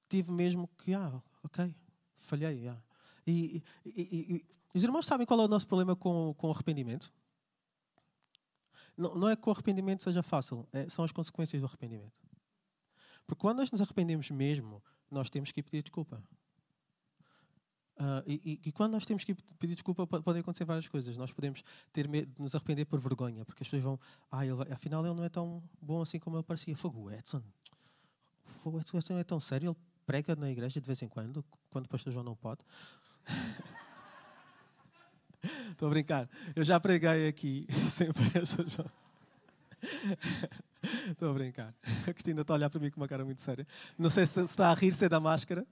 [0.08, 1.76] tive mesmo que, ah, ok,
[2.18, 2.70] falhei.
[2.70, 2.82] Ah.
[3.28, 7.12] E, e, e, e, os irmãos sabem qual é o nosso problema com, com arrependimento?
[8.96, 12.26] Não, não é que o arrependimento seja fácil, é, são as consequências do arrependimento.
[13.28, 16.24] Porque quando nós nos arrependemos mesmo, nós temos que pedir desculpa.
[18.00, 21.18] Uh, e, e, quando nós temos que pedir desculpa, podem acontecer várias coisas.
[21.18, 24.00] Nós podemos ter medo de nos arrepender por vergonha, porque as pessoas vão,
[24.32, 26.74] ah, ele, afinal ele não é tão bom assim como ele parecia.
[26.78, 27.44] Fogo, Edson.
[28.64, 31.90] Fogo, Edson é tão sério, ele prega na igreja de vez em quando, quando o
[31.90, 32.62] pastor João não pode.
[35.72, 36.30] Estou a brincar.
[36.56, 38.90] Eu já preguei aqui sem o pastor João.
[41.12, 41.76] Estou a brincar.
[42.08, 43.68] A Cristina está a olhar para mim com uma cara muito séria.
[43.98, 45.68] Não sei se está a rir, se é da máscara.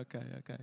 [0.00, 0.56] Ok, ok.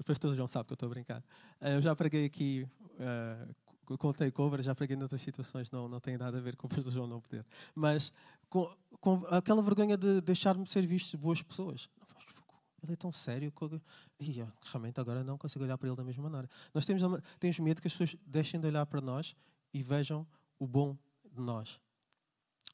[0.00, 1.24] O pastor João sabe que eu estou a brincar.
[1.60, 6.00] Eh, eu já preguei aqui uh, com o takeover, já preguei noutras situações, não, não
[6.00, 7.44] tem nada a ver com o pastor João não poder.
[7.74, 8.12] Mas
[8.48, 11.88] com, com aquela vergonha de deixar-me ser visto boas pessoas.
[12.82, 13.80] Ele é tão sério que
[14.20, 16.48] e, realmente agora não consigo olhar para ele da mesma maneira.
[16.72, 17.02] Nós temos,
[17.40, 19.34] temos medo que as pessoas deixem de olhar para nós
[19.72, 20.26] e vejam
[20.58, 20.96] o bom
[21.32, 21.80] de nós.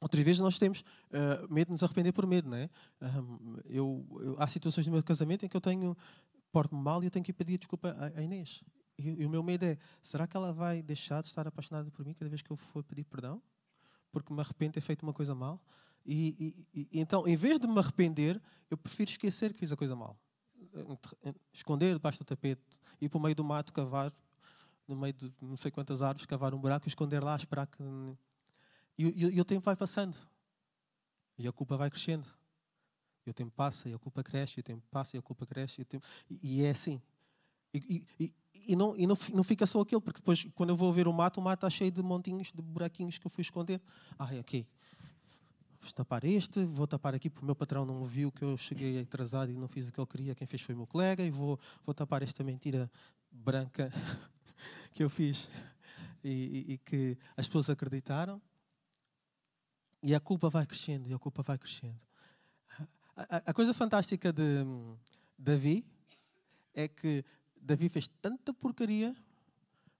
[0.03, 2.69] Outras vezes nós temos uh, medo de nos arrepender por medo, não é?
[3.01, 5.97] Um, eu, eu, há situações no meu casamento em que eu tenho
[6.51, 8.65] porto-me mal e eu tenho que pedir desculpa à, Inês.
[8.99, 12.05] E, e, o meu medo é: será que ela vai deixar de estar apaixonada por
[12.05, 13.41] mim cada vez que eu for pedir perdão?
[14.11, 15.61] Porque me arrependo de ter feito uma coisa mal?
[16.05, 19.77] E, e, e, então, em vez de me arrepender, eu prefiro esquecer que fiz a
[19.77, 20.19] coisa mal.
[21.53, 22.61] Esconder debaixo do tapete,
[23.01, 24.13] ir para o meio do mato, cavar,
[24.89, 27.81] no meio de não sei quantas árvores, cavar um buraco, esconder lá, esperar que
[28.99, 30.17] e, e, e o tempo vai passando.
[31.39, 32.27] E a culpa vai crescendo.
[33.27, 35.47] E o tempo passa e a culpa cresce, e o tempo passa e a culpa
[35.47, 35.81] cresce.
[35.81, 36.05] E, tempo...
[36.29, 37.01] e, e é assim.
[37.75, 38.35] E, e,
[38.67, 41.13] e, não, e não, não fica só aquilo, porque depois, quando eu vou ver o
[41.13, 43.81] mato, o mato está cheio de montinhos, de buraquinhos que eu fui esconder.
[44.19, 44.67] Ah, ok.
[45.81, 49.01] Vou tapar este, vou tapar aqui porque o meu patrão não viu que eu cheguei
[49.01, 50.35] atrasado e não fiz o que ele queria.
[50.35, 51.25] Quem fez foi o meu colega.
[51.25, 52.91] E vou, vou tapar esta mentira
[53.31, 53.91] branca
[54.93, 55.49] que eu fiz
[56.23, 58.41] e, e que as pessoas acreditaram.
[60.03, 62.01] E a culpa vai crescendo, e a culpa vai crescendo.
[63.17, 64.97] A, a, a coisa fantástica de hum,
[65.39, 65.85] Davi
[66.75, 67.25] é que
[67.61, 69.15] Davi fez tanta porcaria,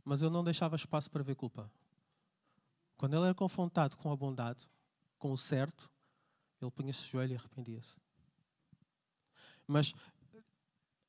[0.05, 1.71] mas ele não deixava espaço para ver culpa.
[2.97, 4.69] Quando ele era confrontado com a bondade,
[5.19, 5.91] com o certo,
[6.61, 7.97] ele punha-se joelho e arrependia-se.
[9.67, 9.95] Mas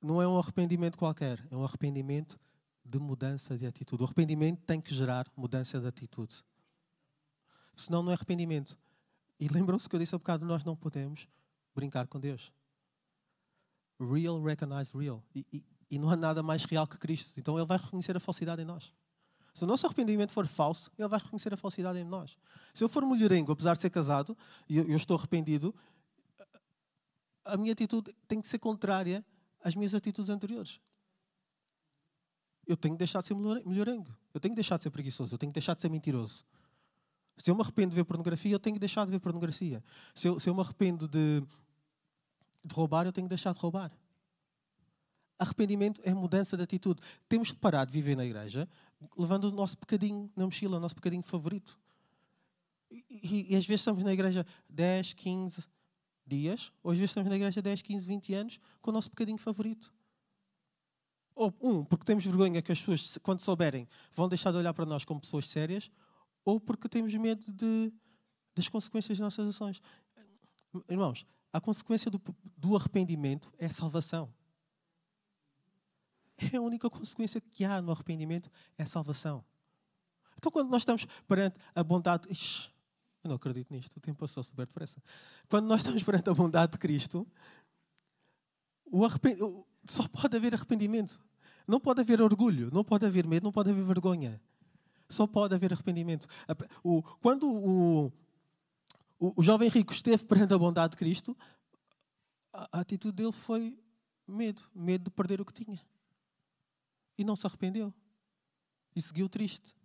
[0.02, 2.40] não é um arrependimento qualquer, é um arrependimento
[2.86, 4.04] de mudança de atitude.
[4.04, 6.44] O arrependimento tem que gerar mudança de atitude.
[7.86, 8.78] Senão não é arrependimento.
[9.40, 11.28] E lembram-se que eu disse há bocado, nós não podemos
[11.76, 12.52] brincar com Deus.
[14.00, 15.24] Real recognize real.
[15.36, 17.34] E, e, e, não há nada mais real que Cristo.
[17.38, 18.94] Então Ele vai reconhecer a falsidade em nós.
[19.54, 22.38] Se o nosso arrependimento for falso, Ele vai reconhecer a falsidade em nós.
[22.74, 25.76] Se eu for mulherengo, apesar de ser casado, e eu, eu estou arrependido,
[27.46, 29.26] a minha atitude tem que ser contrária
[29.62, 30.80] às minhas atitudes anteriores.
[32.66, 34.16] Eu tenho que deixar de ser melhorengo.
[34.34, 35.34] Eu tenho que deixar de ser preguiçoso.
[35.34, 36.46] Eu tenho que deixar de ser mentiroso.
[37.38, 39.84] Se eu me arrependo de ver pornografia, eu tenho que deixar de ver pornografia.
[40.14, 41.42] Se eu, se eu me arrependo de,
[42.64, 43.92] de roubar, eu tenho que deixar de roubar.
[45.40, 47.02] Arrependimento é mudança de atitude.
[47.28, 48.70] Temos que parar de viver na igreja
[49.18, 51.78] levando o nosso pecadinho na mochila, o nosso pecadinho favorito.
[52.90, 55.64] E, e, e, às vezes estamos na igreja 10, 15
[56.26, 59.38] dias, ou às vezes estamos na igreja 10, 15, 20 anos com o nosso pecadinho
[59.38, 59.94] favorito.
[61.36, 64.86] Ou, um, porque temos vergonha que as pessoas, quando souberem, vão deixar de olhar para
[64.86, 65.90] nós como pessoas sérias,
[66.46, 67.92] ou porque temos medo de,
[68.56, 69.82] das consequências das nossas ações.
[70.90, 72.22] Irmãos, a consequência do,
[72.58, 74.34] do arrependimento é salvação.
[76.52, 79.46] É a única consequência que há no arrependimento é salvação.
[80.36, 82.28] Então, quando nós estamos perante a bondade.
[82.30, 82.70] Ixi,
[83.24, 85.02] eu não acredito nisto, o tempo passou super depressa.
[85.48, 87.26] Quando nós estamos perante a bondade de Cristo,
[88.86, 89.08] o
[89.88, 91.24] só pode haver arrependimento.
[91.68, 94.42] Não pode haver orgulho, não pode haver medo, não pode haver vergonha.
[95.10, 96.28] Só pode haver arrependimento.
[97.22, 98.08] Quando o,
[99.20, 101.38] o, o jovem rico esteve perante a bondade de Cristo,
[102.52, 103.78] a, a atitude dele foi
[104.28, 105.82] medo medo de perder o que tinha.
[107.18, 107.94] E não se arrependeu.
[108.96, 109.76] E seguiu triste.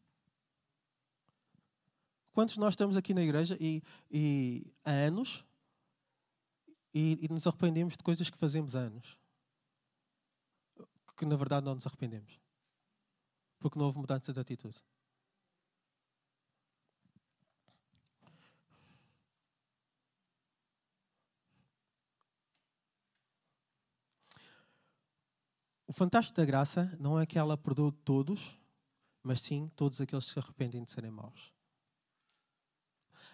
[2.33, 5.45] Quantos nós estamos aqui na igreja e, e há anos
[6.95, 9.19] e, e, nos arrependemos de coisas que fazemos há anos?
[11.17, 12.39] Que na verdade não nos arrependemos.
[13.59, 14.77] Porque não houve mudança de atitude.
[25.89, 28.55] O fantástico da graça não é que ela perdoe todos,
[29.23, 31.51] mas sim todos aqueles que se arrependem de serem maus.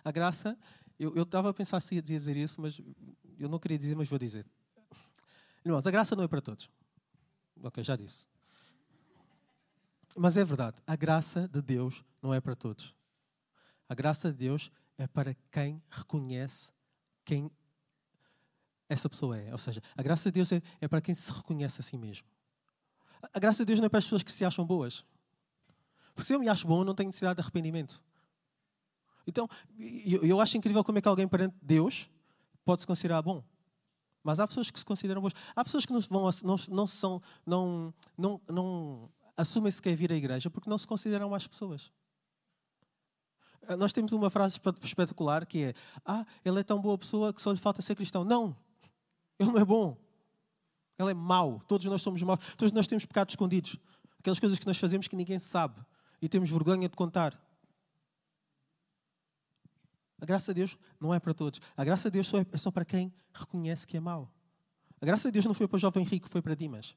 [0.05, 0.57] A graça,
[0.97, 2.81] eu, estava a pensar se ia dizer isso, mas
[3.41, 4.47] eu não queria dizer, mas vou dizer.
[5.65, 6.71] Irmãos, a graça não é para todos.
[7.61, 8.25] Ok, já disse.
[10.17, 12.95] Mas é verdade, a graça de Deus não é para todos.
[13.89, 16.71] A graça de Deus é para quem reconhece
[17.25, 17.51] quem
[18.89, 19.51] essa pessoa é.
[19.51, 22.34] Ou seja, a graça de Deus é, é para quem se reconhece a si mesmo.
[23.33, 25.05] A graça de Deus não é para as pessoas que se acham boas.
[26.15, 28.03] Porque se eu me acho bom, não tenho necessidade de arrependimento.
[29.27, 29.49] Então,
[30.23, 32.09] eu, acho incrível como é que alguém perante Deus
[32.65, 33.43] pode se considerar bom.
[34.23, 35.33] Mas há pessoas que se consideram boas.
[35.55, 40.15] Há pessoas que não, vão, não, não, são, não, não, não assumem sequer vir à
[40.15, 41.91] igreja porque não se consideram más pessoas.
[43.67, 47.43] Ah, nós temos uma frase espetacular que é: Ah, ele é tão boa pessoa que
[47.43, 48.25] só lhe falta ser cristão.
[48.25, 48.57] Não,
[49.39, 49.97] ele não é bom.
[50.99, 51.61] Ele é mau.
[51.67, 52.41] Todos nós somos maus.
[52.57, 53.77] Todos nós temos pecados escondidos.
[54.19, 55.85] Aquelas coisas que nós fazemos que ninguém sabe
[56.21, 57.39] e temos vergonha de contar.
[60.21, 61.61] A graça de Deus não é para todos.
[61.77, 64.33] A graça de Deus só é, é só para quem reconhece que é mau.
[65.01, 66.97] A graça de Deus não foi para o jovem rico, foi para Dimas.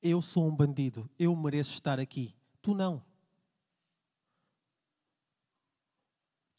[0.00, 2.36] Eu sou um bandido, eu mereço estar aqui.
[2.62, 3.02] Tu não.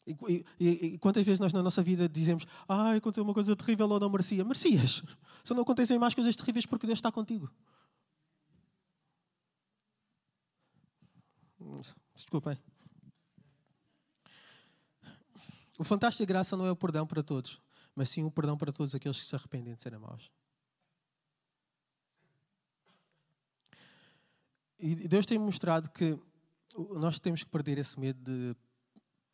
[0.06, 3.88] E, e, e, quantas vezes nós na nossa vida dizemos ah, aconteceu uma coisa terrível
[3.88, 4.44] ou não merecia?
[4.44, 5.02] Merecias.
[5.42, 7.50] Só não acontecem mais coisas terríveis porque Deus está contigo.
[12.14, 12.56] Desculpem.
[15.78, 17.60] O fantástico da graça não é o perdão para todos,
[17.94, 20.30] mas sim o perdão para todos aqueles que se arrependem de serem maus.
[24.78, 26.18] E Deus tem mostrado que
[26.90, 28.56] nós temos que perder esse medo de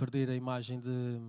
[0.02, 1.20] perder a imagem de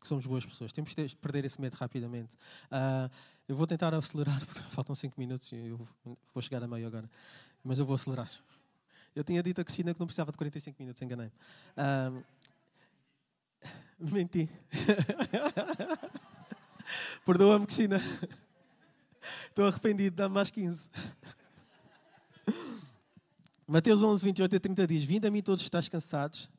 [0.00, 0.72] que somos boas pessoas.
[0.72, 2.32] Temos que perder esse medo rapidamente.
[2.66, 3.08] Uh,
[3.46, 5.88] eu vou tentar acelerar, porque faltam 5 minutos e eu
[6.34, 7.08] vou chegar a meio agora.
[7.62, 8.28] Mas eu vou acelerar.
[9.14, 11.32] Eu tinha dito a Cristina que não precisava de 45 minutos, enganei-me.
[11.76, 12.24] Uh,
[14.12, 14.50] Menti.
[17.24, 18.00] Perdoa-me, Cristina.
[19.46, 20.88] Estou arrependido, dá-me mais 15.
[23.68, 26.50] Mateus 11, 28 a 30 diz: Vinde a mim todos estáis cansados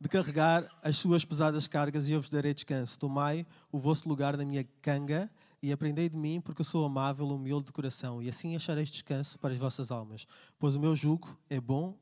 [0.00, 2.98] de carregar as suas pesadas cargas e eu vos darei descanso.
[2.98, 5.30] Tomai o vosso lugar na minha canga
[5.60, 9.38] e aprendei de mim, porque eu sou amável, humilde de coração, e assim achareis descanso
[9.38, 10.26] para as vossas almas.
[10.58, 11.98] Pois o meu jugo é bom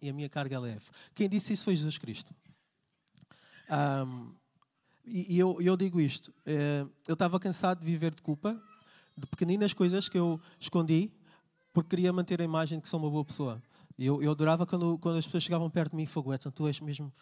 [0.00, 0.86] e a minha carga é leve.
[1.14, 2.34] Quem disse isso foi Jesus Cristo.
[3.70, 4.32] Um,
[5.04, 8.60] e, eu, eu, digo isto: é, eu estava cansado de viver de culpa,
[9.16, 11.12] de pequeninas coisas que eu escondi,
[11.72, 13.62] porque queria manter a imagem de que sou uma boa pessoa.
[13.98, 16.66] Eu, eu adorava quando, quando as pessoas chegavam perto de mim e fogo, Edson, tu
[16.66, 17.12] és mesmo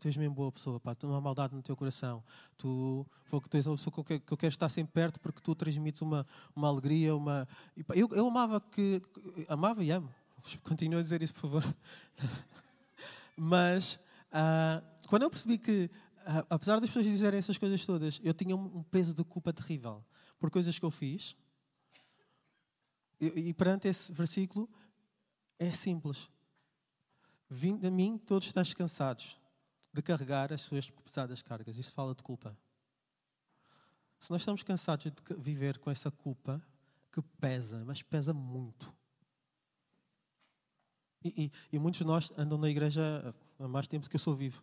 [0.00, 2.22] tu és mesmo boa pessoa, pá, tu não há maldade no teu coração.
[2.56, 3.06] Tu,
[3.48, 6.02] tu és uma pessoa que eu, que eu quero estar sempre perto porque tu transmites
[6.02, 7.46] uma, uma alegria, uma.
[7.94, 9.00] Eu, eu amava que.
[9.48, 10.12] Amava e amo.
[10.64, 11.76] Continuo a dizer isso, por favor.
[13.36, 13.94] Mas
[14.32, 15.88] uh, quando eu percebi que,
[16.48, 20.04] apesar das pessoas dizerem essas coisas todas, eu tinha um peso de culpa terrível
[20.38, 21.36] por coisas que eu fiz.
[23.20, 24.68] E, e perante esse versículo,
[25.60, 26.28] é simples.
[27.48, 29.38] Vinde a mim, todos estáis cansados
[29.92, 31.76] de carregar as suas pesadas cargas.
[31.76, 32.56] Isso fala de culpa.
[34.18, 36.62] Se nós estamos cansados de viver com essa culpa
[37.12, 38.92] que pesa, mas pesa muito.
[41.22, 44.34] E, e, e muitos de nós andam na igreja há mais tempo que eu sou
[44.34, 44.62] vivo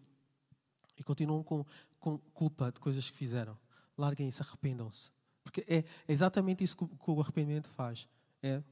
[0.98, 1.64] e continuam com,
[2.00, 3.56] com culpa de coisas que fizeram.
[3.96, 5.12] Larguem isso, arrependam-se.
[5.44, 8.08] Porque é, exatamente isso que, que o arrependimento faz.
[8.42, 8.64] É.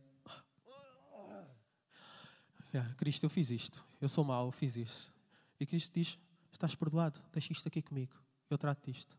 [2.75, 3.81] Yeah, Cristo, eu fiz isto.
[4.01, 5.09] Eu sou mau, eu fiz isso.
[5.57, 6.19] E Cristo diz:
[6.51, 8.13] Estás perdoado, deixa isto aqui comigo.
[8.49, 9.17] Eu trato disto.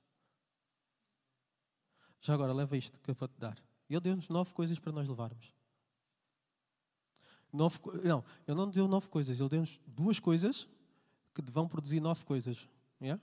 [2.20, 3.56] Já agora, leva isto que eu vou te dar.
[3.88, 5.54] Ele deu-nos nove coisas para nós levarmos.
[7.50, 10.68] Nove, não, ele não deu nove coisas, ele deu-nos duas coisas
[11.34, 12.68] que vão produzir nove coisas.
[13.00, 13.22] Yeah?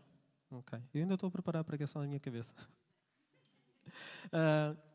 [0.50, 0.82] Ok.
[0.96, 2.56] Eu ainda estou a preparar a pregação na minha cabeça.
[4.26, 4.76] Uh,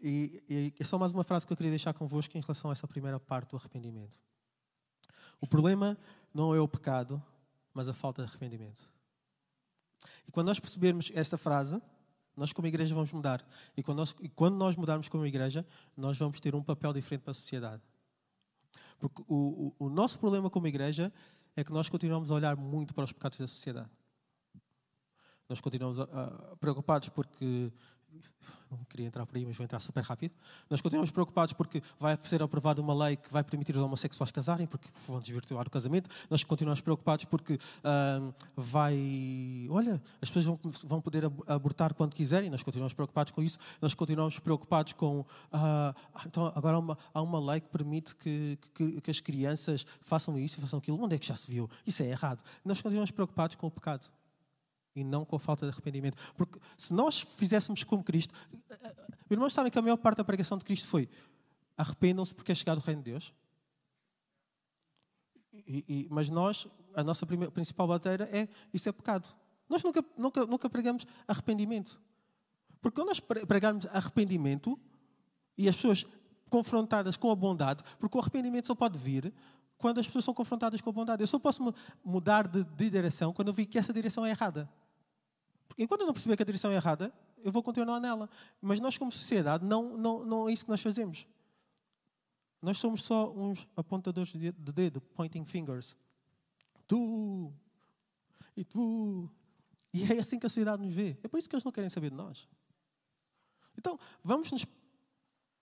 [0.00, 2.72] e, e é só mais uma frase que eu queria deixar convosco em relação a
[2.72, 4.20] essa primeira parte do arrependimento.
[5.40, 5.96] O problema
[6.32, 7.22] não é o pecado,
[7.72, 8.88] mas a falta de arrependimento.
[10.26, 11.80] E quando nós percebermos esta frase,
[12.36, 13.46] nós como igreja vamos mudar.
[13.76, 15.66] E quando nós, e quando nós mudarmos como igreja,
[15.96, 17.82] nós vamos ter um papel diferente para a sociedade.
[18.98, 21.12] Porque o, o, o nosso problema como igreja
[21.54, 23.90] é que nós continuamos a olhar muito para os pecados da sociedade.
[25.48, 27.72] Nós continuamos a, a, preocupados porque
[28.76, 30.34] não queria entrar por aí, mas vou entrar super rápido.
[30.68, 34.66] Nós continuamos preocupados porque vai ser aprovada uma lei que vai permitir os homossexuais casarem,
[34.66, 36.08] porque vão desvirtuar o casamento.
[36.30, 39.66] Nós continuamos preocupados porque ah, vai.
[39.70, 42.50] Olha, as pessoas vão, vão poder abortar quando quiserem.
[42.50, 43.58] Nós continuamos preocupados com isso.
[43.80, 45.24] Nós continuamos preocupados com.
[45.52, 45.94] Ah,
[46.26, 50.38] então, agora há uma, há uma lei que permite que, que, que as crianças façam
[50.38, 51.02] isso e façam aquilo.
[51.02, 51.68] Onde é que já se viu?
[51.86, 52.42] Isso é errado.
[52.64, 54.08] Nós continuamos preocupados com o pecado
[54.96, 56.16] e não com a falta de arrependimento.
[56.34, 58.34] Porque se nós fizéssemos como Cristo,
[59.30, 61.08] irmãos sabem que a maior parte da pregação de Cristo foi
[61.76, 63.34] arrependam-se porque é chegado o reino de Deus.
[65.52, 69.28] E, e, mas nós, a nossa primeira, principal bateria é isso é pecado.
[69.68, 72.00] Nós nunca, nunca, nunca pregamos arrependimento.
[72.80, 74.78] Porque quando nós pregarmos arrependimento
[75.58, 76.06] e as pessoas
[76.48, 79.34] confrontadas com a bondade, porque o arrependimento só pode vir
[79.76, 81.22] quando as pessoas são confrontadas com a bondade.
[81.22, 81.74] Eu só posso
[82.04, 84.68] mudar de, de direção quando eu vi que essa direção é errada.
[85.78, 87.12] Enquanto eu não perceber que a direção é errada,
[87.42, 88.28] eu vou continuar nela.
[88.60, 91.26] Mas nós, como sociedade, não, não, não é isso que nós fazemos.
[92.62, 95.94] Nós somos só uns apontadores de dedo, pointing fingers.
[96.86, 97.52] Tu
[98.56, 99.30] e tu.
[99.92, 101.16] E é assim que a sociedade nos vê.
[101.22, 102.48] É por isso que eles não querem saber de nós.
[103.78, 104.64] Então, vamos nos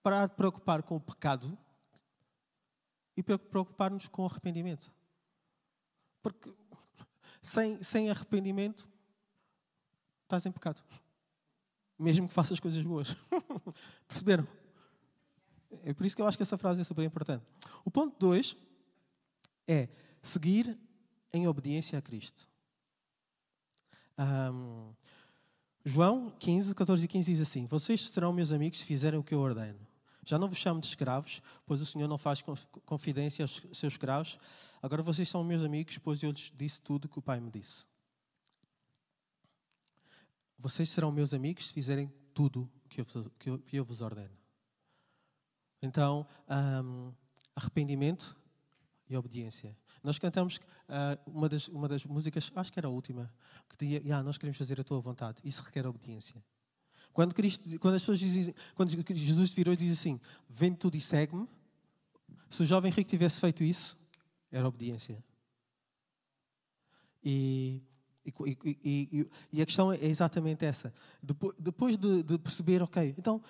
[0.01, 1.57] parar de preocupar com o pecado
[3.17, 4.91] e preocupar-nos com o arrependimento.
[6.21, 6.53] Porque
[7.41, 8.89] sem, sem arrependimento
[10.25, 10.81] estás em pecado.
[11.97, 13.15] Mesmo que faças coisas boas.
[14.07, 14.47] Perceberam?
[15.83, 17.45] É por isso que eu acho que essa frase é super importante.
[17.83, 18.55] O ponto 2
[19.67, 19.87] é
[20.21, 20.77] seguir
[21.31, 22.47] em obediência a Cristo.
[24.17, 24.93] Um,
[25.83, 29.33] João 15, 14 e 15 diz assim: Vocês serão meus amigos se fizerem o que
[29.35, 29.79] eu ordeno.
[30.25, 32.43] Já não vos chamo de escravos, pois o Senhor não faz
[32.85, 34.39] confidência aos seus escravos.
[34.81, 37.85] Agora vocês são meus amigos, pois eu lhes disse tudo que o Pai me disse.
[40.57, 43.03] Vocês serão meus amigos se fizerem tudo o que
[43.39, 44.35] que que eu vos ordeno.
[45.81, 46.25] Então,
[46.83, 47.13] um,
[47.55, 48.35] arrependimento
[49.09, 49.77] e obediência.
[50.03, 53.31] Nós cantamos uh, uma, das, uma das músicas, acho que era a última,
[53.69, 55.39] que dizia: yeah, Nós queremos fazer a tua vontade.
[55.43, 56.43] Isso requer obediência.
[57.13, 61.01] Quando, Cristo, quando as pessoas dizem, quando Jesus virou e diz assim: Vende tudo e
[61.01, 61.47] segue-me.
[62.49, 63.97] Se o jovem rico tivesse feito isso,
[64.51, 65.23] era obediência.
[67.23, 67.81] E
[68.25, 70.93] e, e, e, a questão é exatamente essa.
[71.59, 73.41] Depois, de, de, perceber, ok, então,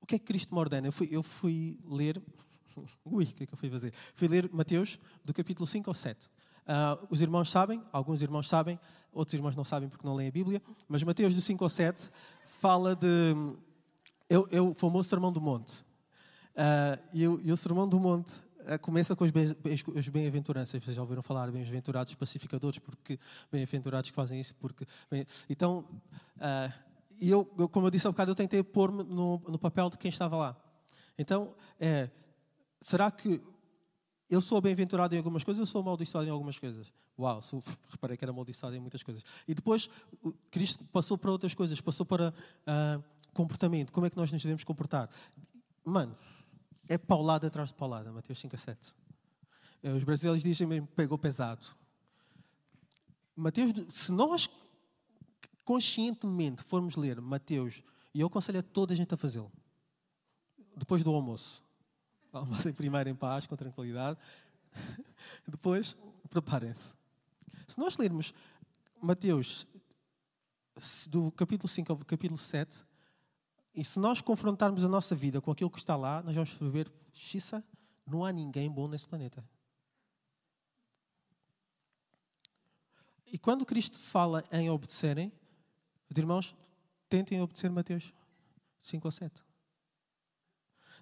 [0.00, 0.88] o que é que Cristo me ordena?
[0.88, 2.20] Eu fui, eu fui ler.
[3.04, 3.92] Ui, o que é que eu fui fazer?
[4.14, 6.26] Fui ler Mateus, do capítulo 5 ao 7.
[6.26, 6.30] Uh,
[6.66, 8.78] ah, os irmãos sabem, alguns irmãos sabem,
[9.12, 12.10] outros irmãos não sabem porque não leem a Bíblia, mas Mateus, do 5 ao 7,
[12.58, 13.34] fala de.
[14.28, 15.80] É, o famoso Sermão do Monte.
[16.54, 18.32] Uh, e, o, e o Sermão do Monte
[18.76, 20.84] começa com as bem-aventuranças.
[20.84, 23.18] Vocês já ouviram falar bem-aventurados pacificadores, porque
[23.50, 24.86] bem-aventurados que fazem isso, porque.
[25.10, 25.86] Bem, então,
[26.36, 26.72] uh,
[27.20, 29.96] eu, eu, como eu disse há um bocado, eu tentei pôr-me no, no, papel de
[29.96, 30.56] quem estava lá.
[31.16, 32.10] Então, é,
[32.80, 33.42] será que
[34.28, 36.92] eu sou bem-aventurado em algumas coisas, eu sou amaldiçoado em algumas coisas?
[37.18, 39.24] Uau, sou, reparei que era amaldiçoado em muitas coisas.
[39.46, 39.88] E depois,
[40.50, 43.02] Cristo passou para outras coisas, passou para uh,
[43.32, 43.92] comportamento.
[43.92, 45.08] Como é que nós nos devemos comportar?
[45.84, 46.14] Mano,
[46.88, 48.94] é paulada atrás de paulada, Mateus 5 a 7.
[49.82, 51.66] É, os brasileiros dizem mesmo, pegou pesado.
[53.36, 54.48] Mateus, se nós
[55.64, 57.82] conscientemente formos ler Mateus,
[58.14, 59.52] e eu aconselho a toda a gente a fazê-lo,
[60.76, 61.62] depois do almoço.
[62.32, 64.18] Almoçem primeiro em paz, com tranquilidade.
[65.48, 65.96] Depois,
[66.28, 66.92] preparem-se.
[67.66, 68.34] Se nós lermos
[69.00, 69.66] Mateus,
[71.08, 72.84] do capítulo 5 ao capítulo 7,
[73.78, 76.92] e se nós confrontarmos a nossa vida com aquilo que está lá, nós vamos ver,
[77.12, 77.62] xissa,
[78.04, 79.48] não há ninguém bom nesse planeta.
[83.32, 85.32] E quando Cristo fala em obedecerem,
[86.10, 86.56] os irmãos
[87.08, 88.12] tentem obedecer Mateus
[88.80, 89.44] 5 ou 7.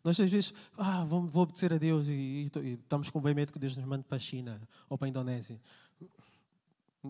[0.04, 3.54] Nós às vezes, ah, vou, obedecer a Deus e, e, e, estamos com bem medo
[3.54, 5.58] que Deus nos mande para a China ou para a Indonésia.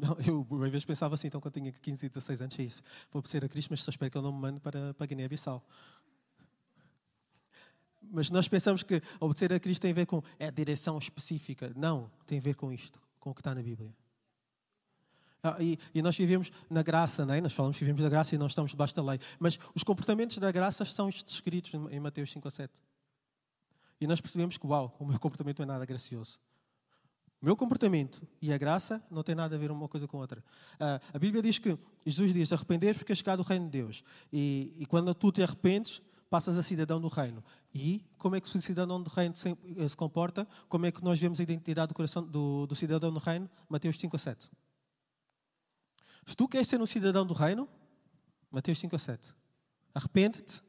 [0.01, 2.83] Não, eu uma vez pensava assim, então quando tinha 15 e 16 anos, é isso.
[3.13, 5.65] Vou ser a Cristo, mas só espero que ele não me mande para, para Guiné-Bissau.
[8.03, 11.73] Mas nós pensamos que obedecer a Cristo tem a ver com é a direção específica.
[11.77, 13.95] Não, tem a ver com isto, com o que está na Bíblia.
[15.43, 17.41] Ah, e, e, nós vivemos na graça, não é?
[17.41, 19.21] nós falamos que vivemos na graça e não estamos debaixo da lei.
[19.39, 22.73] Mas os comportamentos da graça são descritos em Mateus 5 a 7.
[24.01, 26.39] E nós percebemos que, uau, o meu comportamento não é nada gracioso.
[27.41, 30.43] Meu comportamento e a graça não tem nada a ver uma coisa com outra.
[30.75, 34.03] Uh, a Bíblia diz que Jesus diz: arrependeste porque é chegado o reino de Deus.
[34.33, 37.45] E, e, quando tu te arrependes, passas a cidadão do reino.
[37.75, 40.47] E como é que o cidadão do reino se, eh, se comporta?
[40.69, 43.49] Como é que nós vemos a identidade do, coração, do, do cidadão do reino?
[43.69, 44.51] Mateus 5 a 7.
[46.27, 47.69] Se tu queres ser um cidadão do reino,
[48.51, 49.35] Mateus 5 a 7.
[49.95, 50.63] Arrepende-te,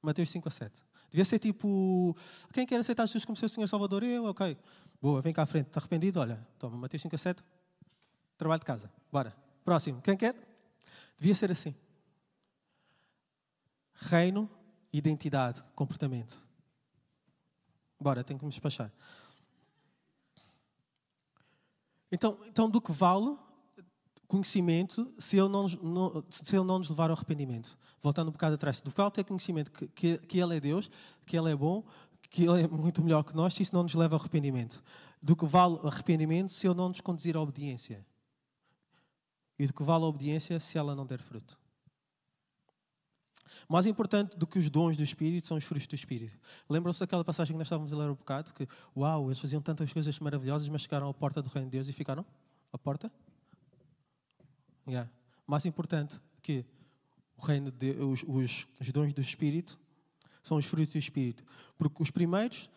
[0.00, 0.87] Mateus 5 a 7.
[1.10, 2.16] Devia ser tipo,
[2.52, 4.02] quem quer aceitar Jesus como seu Senhor Salvador?
[4.02, 4.56] Eu, ok.
[5.00, 5.68] Boa, vem cá à frente.
[5.68, 6.20] Está arrependido?
[6.20, 7.42] Olha, toma, Mateus 5 a 7.
[8.36, 8.90] Trabalho de casa.
[9.10, 9.34] Bora.
[9.64, 10.00] Próximo.
[10.02, 10.34] Quem quer?
[11.18, 11.74] Devia ser assim.
[13.94, 14.48] Reino,
[14.92, 16.38] identidade, comportamento.
[18.00, 18.92] Bora, tenho que me despachar.
[22.10, 23.36] Então, então do que vale
[24.28, 27.76] conhecimento se ele não, não, se ele não nos levar ao arrependimento?
[28.00, 30.88] Voltando um bocado atrás, do que vale ter conhecimento que, que, que Ele é Deus,
[31.26, 31.84] que Ele é bom,
[32.30, 34.82] que Ele é muito melhor que nós, se isso não nos leva ao arrependimento.
[35.20, 38.06] Do que vale arrependimento se Ele não nos conduzir à obediência.
[39.58, 41.58] E do que vale a obediência se ela não der fruto.
[43.68, 46.38] Mais importante do que os dons do Espírito são os frutos do Espírito.
[46.70, 48.52] Lembram-se daquela passagem que nós estávamos a ler um bocado?
[48.54, 51.88] Que, uau, eles faziam tantas coisas maravilhosas, mas chegaram à porta do Reino de Deus
[51.88, 52.24] e ficaram
[52.72, 53.10] à porta?
[54.88, 55.10] Yeah.
[55.46, 56.64] Mais importante que
[57.36, 59.78] o reino de os, os, os dons do Espírito
[60.42, 61.44] são os frutos do Espírito.
[61.76, 62.68] Porque os primeiros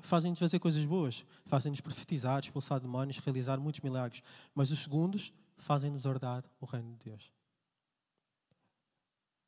[0.00, 4.22] fazem-nos fazer coisas boas, fazem-nos profetizar, expulsar demónios, realizar muitos milagres.
[4.54, 7.32] Mas os segundos fazem-nos herdar o reino de Deus.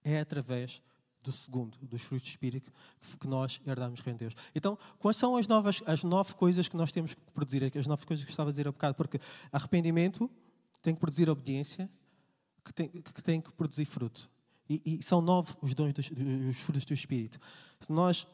[0.05, 0.81] É através
[1.23, 2.71] do segundo, dos frutos do Espírito,
[3.19, 4.35] que nós herdamos o reino de Deus.
[4.55, 7.65] Então, quais são as, novas, as nove coisas que nós temos que produzir?
[7.77, 9.19] As nove coisas que eu estava a dizer há bocado, porque
[9.51, 10.31] arrependimento
[10.83, 11.91] tem que produzir obediência,
[12.65, 14.31] que tem que, tem que produzir fruto.
[14.69, 16.07] E, e, são nove os dons dos,
[16.57, 17.39] frutos do Espírito.
[17.81, 18.27] Se nós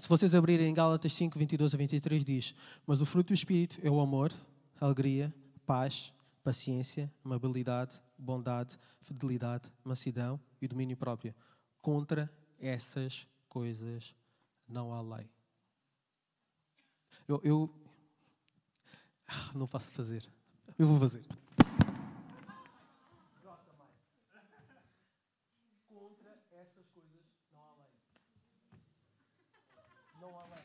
[0.00, 3.78] se vocês abrirem em Gálatas 5, 22 a 23, diz: Mas o fruto do Espírito
[3.82, 4.32] é o amor,
[4.80, 5.32] alegria,
[5.64, 11.34] paz, paciência, amabilidade, bondade, fidelidade, mansidão e domínio próprio.
[11.80, 14.14] Contra essas coisas
[14.68, 15.30] não há lei.
[17.26, 17.84] Eu, eu
[19.26, 20.28] ah, não posso fazer.
[20.78, 21.24] Eu vou fazer.
[25.88, 27.88] Contra essas coisas não há lei.
[30.20, 30.64] Não há lei.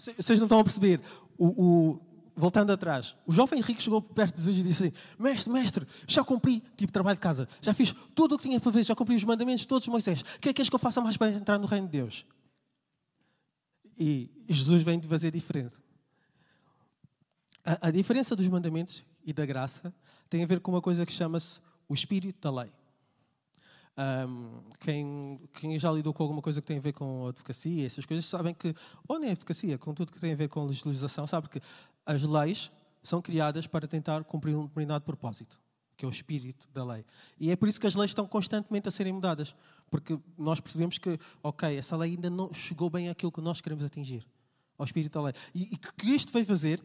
[0.00, 1.00] Vocês não estão a perceber.
[1.36, 2.00] O, o
[2.36, 6.24] voltando atrás, o jovem rico chegou perto de Jesus e disse assim: Mestre, mestre, já
[6.24, 9.16] cumpri, tipo, trabalho de casa, já fiz tudo o que tinha para fazer, já cumpri
[9.16, 10.20] os mandamentos todos de Moisés.
[10.20, 12.24] O que é que queres que eu faça mais para entrar no reino de Deus?
[13.98, 15.76] E Jesus vem de fazer diferença.
[17.62, 19.94] A, a diferença dos mandamentos e da graça
[20.28, 22.72] tem a ver com uma coisa que chama-se o espírito da lei.
[23.98, 28.06] Um, quem, quem, já lidou com alguma coisa que tem a ver com advocacia, essas
[28.06, 28.74] coisas, sabem que,
[29.06, 31.60] ou nem advocacia, com tudo que tem a ver com legislação, sabe que
[32.06, 32.70] as leis
[33.02, 35.60] são criadas para tentar cumprir um determinado propósito,
[35.96, 37.04] que é o espírito da lei.
[37.38, 39.54] E é por isso que as leis estão constantemente a serem mudadas,
[39.90, 43.84] porque nós percebemos que, ok, essa lei ainda não chegou bem àquilo que nós queremos
[43.84, 44.26] atingir,
[44.78, 45.34] ao espírito da lei.
[45.54, 46.82] E o que isto veio fazer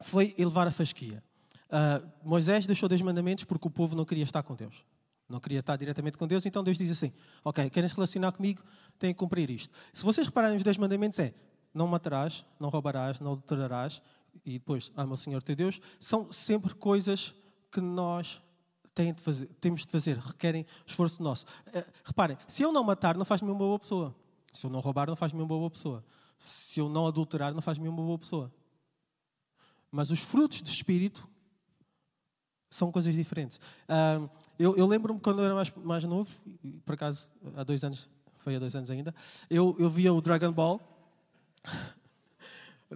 [0.00, 1.22] foi elevar a fasquia.
[1.66, 4.84] Uh, Moisés deixou dois mandamentos porque o povo não queria estar com Deus.
[5.28, 7.12] Não queria estar diretamente com Deus, então Deus diz assim:
[7.42, 8.62] Ok, querem se relacionar comigo,
[8.98, 9.72] têm que cumprir isto.
[9.92, 11.34] Se vocês repararem, os dez mandamentos é:
[11.72, 14.02] não matarás, não roubarás, não adulterarás,
[14.44, 17.34] e depois ama o Senhor teu Deus, são sempre coisas
[17.72, 18.40] que nós
[18.94, 21.44] de fazer, temos de fazer, requerem esforço nosso.
[21.66, 24.14] Uh, reparem, se eu não matar, não faz-me uma boa pessoa.
[24.52, 26.04] Se eu não roubar, não faz-me uma boa pessoa.
[26.38, 28.52] Se eu não adulterar, não faz-me uma boa pessoa.
[29.90, 31.28] Mas os frutos do Espírito
[32.70, 33.58] são coisas diferentes.
[34.58, 36.30] Eu, eu lembro-me quando eu era mais, mais novo,
[36.84, 39.14] por acaso há dois anos, foi há dois anos ainda,
[39.50, 40.80] eu, eu via o Dragon Ball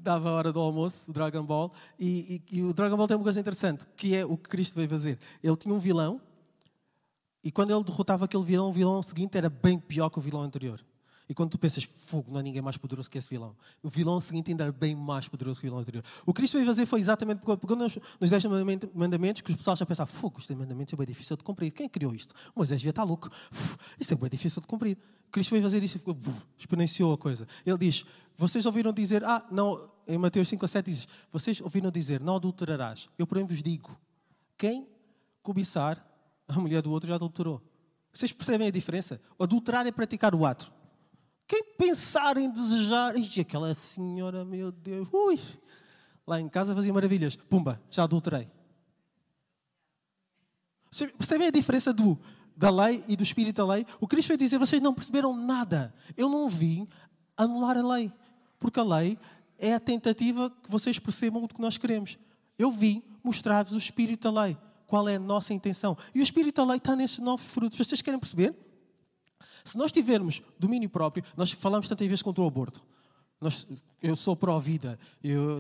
[0.01, 3.17] dava a hora do almoço, o Dragon Ball, e, e, e, o Dragon Ball tem
[3.17, 5.19] uma coisa interessante, que é o que Cristo veio fazer.
[5.43, 6.21] Ele tinha um vilão,
[7.43, 10.43] e quando ele derrotava aquele vilão, o vilão seguinte era bem pior que o vilão
[10.43, 10.85] anterior.
[11.29, 13.55] E quando tu pensas, fogo, não há ninguém mais poderoso que esse vilão.
[13.83, 16.03] O vilão seguinte ainda era bem mais poderoso que o vilão anterior.
[16.25, 18.45] O que Cristo veio fazer foi exatamente porque nos, nos 10
[18.95, 21.71] mandamentos que os pessoal já pensavam, fogo, este mandamento é bem difícil de cumprir.
[21.71, 22.35] Quem criou isto?
[22.57, 23.31] Moisés devia estar louco.
[24.01, 24.97] Isso é bem difícil de cumprir.
[25.31, 26.17] Cristo veio fazer isso e ficou,
[26.59, 27.47] exponenciou a coisa.
[27.67, 28.07] Ele diz,
[28.37, 32.37] vocês ouviram dizer, ah, não, em Mateus 5 a 7 diz, vocês ouviram dizer, não
[32.37, 33.11] adulterarás.
[33.19, 33.95] Eu, porém, vos digo,
[34.57, 34.89] quem
[35.43, 36.03] cobiçar
[36.49, 37.61] a mulher do outro já adulterou.
[38.13, 39.21] Vocês percebem a diferença?
[39.39, 40.73] Adulterar é praticar o ato.
[41.49, 43.17] Quem pensar em desejar.
[43.17, 45.09] Ih, aquela senhora, meu Deus.
[45.11, 45.41] Ui!
[46.27, 47.35] Lá em casa fazia maravilhas.
[47.35, 48.51] Pumba, já adulterei.
[51.17, 52.19] Percebem a diferença do,
[52.55, 53.87] da lei e do espírito da lei?
[53.99, 55.95] O Cristo veio dizer: vocês não perceberam nada.
[56.19, 56.87] Eu não vim
[57.35, 58.13] anular a lei.
[58.59, 59.19] Porque a lei
[59.59, 62.19] é a tentativa que vocês percebam o que nós queremos.
[62.59, 64.59] Eu vim mostrar-vos o espírito da lei.
[64.87, 65.97] Qual é a nossa intenção?
[66.15, 67.79] E o espírito da lei está nesses nove frutos.
[67.79, 68.55] Vocês querem perceber?
[69.69, 72.83] Se nós tivermos domínio próprio, nós falamos tantas vezes contra o aborto.
[73.39, 73.69] Nós,
[74.03, 74.99] eu sou pró-vida,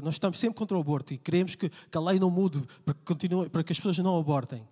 [0.03, 2.95] nós estamos sempre contra o aborto e queremos que, que a lei não mude para
[2.95, 4.67] que, continue, para que as pessoas não abortem.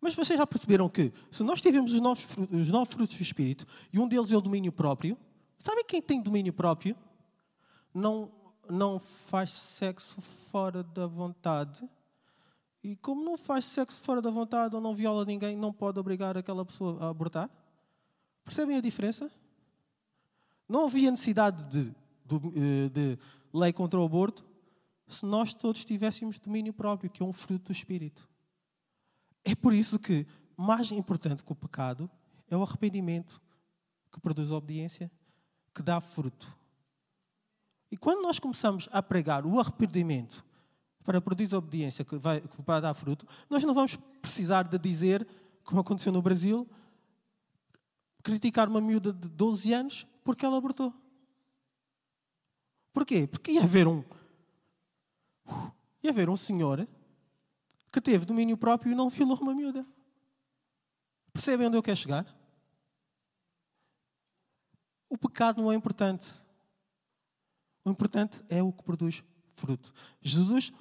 [0.00, 3.64] Mas vocês já perceberam que, se nós tivermos os nove, os nove frutos do Espírito
[3.92, 5.16] e um deles é o domínio próprio,
[5.58, 6.96] sabem quem tem domínio próprio?
[7.94, 8.32] Não,
[8.68, 11.88] não faz sexo fora da vontade.
[12.82, 16.36] E como não faz sexo fora da vontade ou não viola ninguém, não pode obrigar
[16.36, 17.48] aquela pessoa a abortar?
[18.46, 19.30] Percebem a diferença?
[20.66, 21.94] Não havia necessidade de
[22.28, 23.18] eh, de
[23.54, 24.44] lei contra o aborto
[25.06, 28.28] se nós todos tivéssemos domínio próprio, que é um fruto do Espírito.
[29.44, 30.26] É por isso que,
[30.56, 32.10] mais importante que o pecado,
[32.50, 33.40] é o arrependimento
[34.10, 35.10] que produz obediência,
[35.72, 36.52] que dá fruto.
[37.88, 40.44] E quando nós começamos a pregar o arrependimento
[41.04, 45.24] para produzir obediência que vai, que vai dar fruto, nós não vamos precisar de dizer,
[45.62, 46.68] como aconteceu no Brasil,
[48.26, 50.92] criticar uma miúda de 12 anos porque ela abortou.
[52.92, 53.24] Porquê?
[53.24, 54.02] Porque ia haver um.
[56.02, 56.88] Ia haver um senhor
[57.92, 59.86] que teve domínio próprio e não violou uma miúda.
[61.32, 62.26] Percebem onde eu quero chegar?
[65.08, 66.34] O pecado não é importante.
[67.84, 69.22] O importante é o que produz
[69.54, 69.92] fruto.
[70.20, 70.72] Jesus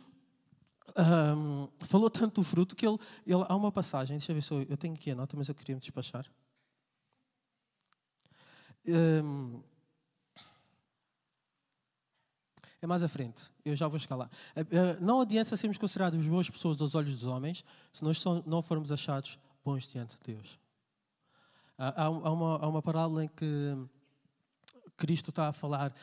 [0.97, 4.51] um, falou tanto do fruto que ele, ele, há uma passagem, deixa eu ver se
[4.51, 6.25] eu, eu tenho aqui a nota, mas eu queria me despachar.
[8.87, 9.61] Um,
[12.81, 13.43] é mais à frente.
[13.63, 14.29] Eu já vou lá.
[14.55, 18.61] Eh, eh, não adianta sermos considerados boas pessoas aos olhos dos homens se nós não
[18.61, 20.59] formos achados bons diante de Deus.
[21.77, 23.75] Há uma, há uma parábola em que
[24.95, 25.93] Cristo está a falar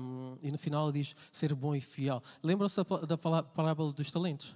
[0.00, 2.22] um, e no final diz ser bom e fiel.
[2.42, 4.54] Lembram-se da, parábola dos talentos?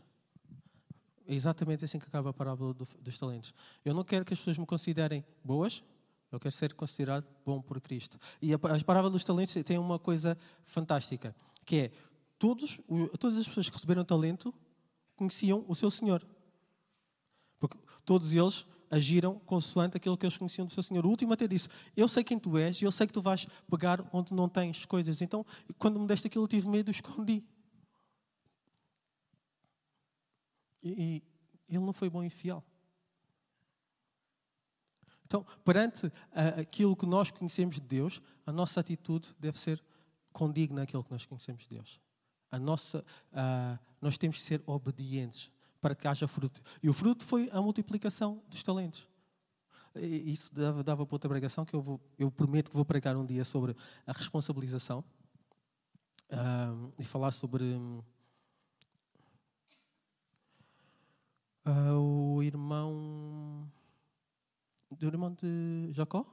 [1.27, 3.55] É exatamente assim que acaba a parábola dos talentos.
[3.85, 5.83] Eu não quero que as pessoas me considerem boas,
[6.31, 8.18] eu quero ser considerado bom por Cristo.
[8.41, 11.93] E a, a parábola dos talentos tem uma coisa fantástica que é
[12.39, 12.81] todos,
[13.18, 14.55] todas as pessoas que receberam talento
[15.14, 16.26] conheciam o seu Senhor.
[17.59, 21.05] Porque todos eles agiram consoante aquilo que eles conheciam do seu Senhor.
[21.05, 23.47] O último até disse: Eu sei quem tu és e eu sei que tu vais
[23.70, 25.20] pegar onde não tens coisas.
[25.20, 25.45] Então,
[25.78, 27.45] quando me deste aquilo, eu tive medo e escondi.
[30.83, 31.22] E,
[31.68, 32.64] e ele não foi bom e fiel.
[35.31, 36.11] Então, perante
[36.59, 39.81] aquilo que nós conhecemos de Deus, a nossa atitude deve ser
[40.33, 42.01] condigna aquilo que nós conhecemos de Deus.
[42.51, 42.99] A nossa,
[43.31, 45.49] uh, nós temos que ser obedientes
[45.81, 46.61] para que haja fruto.
[46.83, 49.07] E o fruto foi a multiplicação dos talentos.
[49.95, 53.16] E isso dava, dava para outra pregação que eu, vou, eu prometo que vou pregar
[53.16, 55.05] um dia sobre a responsabilização
[56.33, 57.62] uh, e falar sobre
[61.64, 63.50] uh, o irmão
[64.91, 66.26] do irmão de Jacó,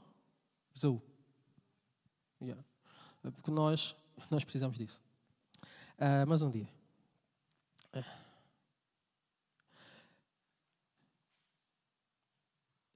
[0.76, 1.02] Esaú.
[2.42, 2.64] Yeah.
[3.22, 3.96] Porque nós,
[4.30, 5.02] nós precisamos disso.
[5.98, 6.68] Uh, mas um dia.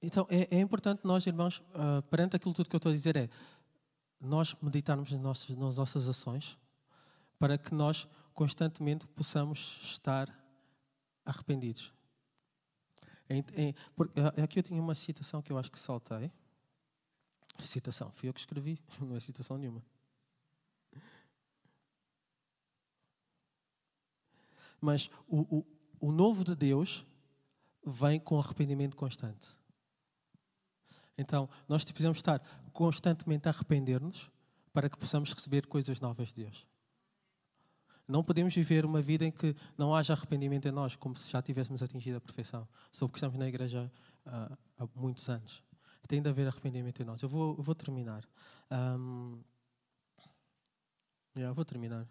[0.00, 3.16] Então, é, é, importante nós, irmãos, uh, perante aquilo tudo que eu estou a dizer,
[3.16, 3.28] é
[4.20, 6.58] nós meditarmos nas nossas, nas nossas ações
[7.38, 10.28] para que nós constantemente possamos estar
[11.24, 11.92] arrependidos.
[13.28, 16.30] Em, em, porque, aqui eu tinha uma citação que eu acho que saltei.
[17.60, 19.82] Citação, fui eu que escrevi, não é citação nenhuma.
[24.80, 25.66] Mas o, o,
[26.00, 27.06] o novo de Deus
[27.84, 29.48] vem com arrependimento constante.
[31.16, 32.40] Então, nós precisamos estar
[32.72, 34.30] constantemente a arrepender-nos
[34.72, 36.66] para que possamos receber coisas novas de Deus.
[38.06, 41.40] Não podemos viver uma vida em que não haja arrependimento em nós, como se já
[41.40, 42.68] tivéssemos atingido a perfeição.
[42.90, 43.90] Só porque estamos na igreja
[44.26, 45.62] uh, há muitos anos.
[46.08, 47.22] Tem de haver arrependimento em nós.
[47.22, 48.24] Eu vou, eu vou terminar.
[48.70, 49.40] Um,
[51.54, 52.06] vou terminar.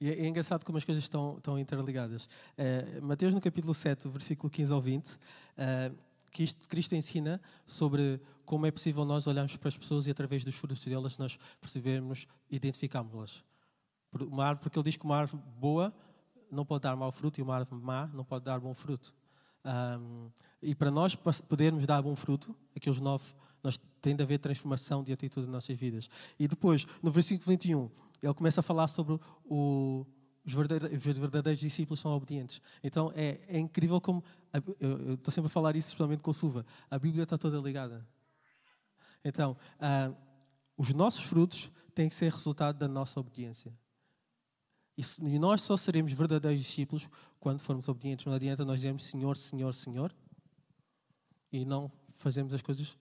[0.00, 2.24] E é, é, engraçado como as coisas estão, estão interligadas.
[2.56, 5.18] Uh, Mateus, no capítulo 7, versículo 15 ao 20, uh,
[6.30, 10.54] Cristo, Cristo ensina sobre como é possível nós olharmos para as pessoas e, através dos
[10.54, 13.44] frutos delas, nós percebermos, identificarmos-las.
[14.12, 15.94] Uma árvore, porque ele diz que uma árvore boa
[16.50, 19.14] não pode dar mau fruto e uma árvore má não pode dar bom fruto.
[19.64, 20.30] Um,
[20.62, 25.12] e para nós podermos dar bom fruto, aqueles nove, nós tem de haver transformação de
[25.12, 26.08] atitude nas nossas vidas.
[26.38, 27.90] E depois, no versículo 21,
[28.22, 30.06] ele começa a falar sobre o,
[30.44, 32.60] os verdadeiros, os verdadeiros discípulos são obedientes.
[32.82, 34.24] Então é, é incrível como.
[34.80, 36.64] Eu estou sempre a falar isso, especialmente com o Suva.
[36.90, 38.06] A Bíblia está toda ligada.
[39.24, 40.12] Então, ah,
[40.76, 43.72] os nossos frutos têm que ser resultado da nossa obediência.
[44.96, 48.26] E nós só seremos verdadeiros discípulos quando formos obedientes.
[48.26, 50.14] Não adianta nós dizermos Senhor, Senhor, Senhor
[51.52, 52.96] e não fazemos as coisas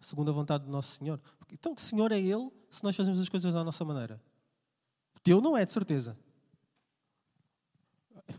[0.00, 1.20] segundo a vontade do nosso Senhor.
[1.50, 4.22] Então, que Senhor é Ele se nós fazemos as coisas da nossa maneira?
[5.22, 6.16] Teu não é de certeza.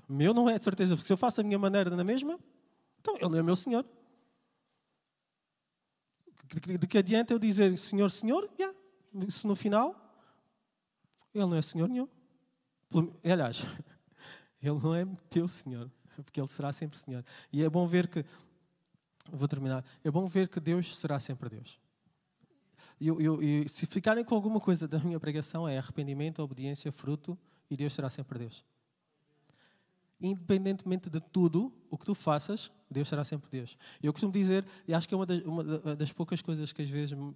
[0.07, 2.39] Meu não é de certeza, porque se eu faço a minha maneira na mesma,
[2.99, 3.85] então Ele não é meu Senhor.
[6.79, 8.49] De que adianta eu dizer Senhor, Senhor?
[8.59, 8.77] Yeah.
[9.27, 9.95] Isso no final,
[11.33, 12.07] Ele não é Senhor nenhum.
[13.23, 13.63] Aliás,
[14.61, 17.23] Ele não é teu Senhor, porque Ele será sempre Senhor.
[17.51, 18.23] E é bom ver que,
[19.31, 21.79] vou terminar, é bom ver que Deus será sempre Deus.
[22.99, 27.37] E, eu, se ficarem com alguma coisa da minha pregação, é arrependimento, obediência, fruto,
[27.69, 28.63] e Deus será sempre Deus.
[30.19, 33.77] Independentemente de tudo o que tu faças, Deus será sempre Deus.
[34.01, 35.63] Eu costumo dizer, e acho que é uma das, uma
[35.95, 37.33] das poucas coisas que às vezes me,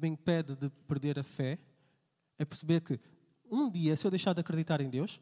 [0.00, 1.58] me impede de perder a fé,
[2.38, 3.00] é perceber que
[3.50, 5.20] um dia, se eu deixar de acreditar em Deus,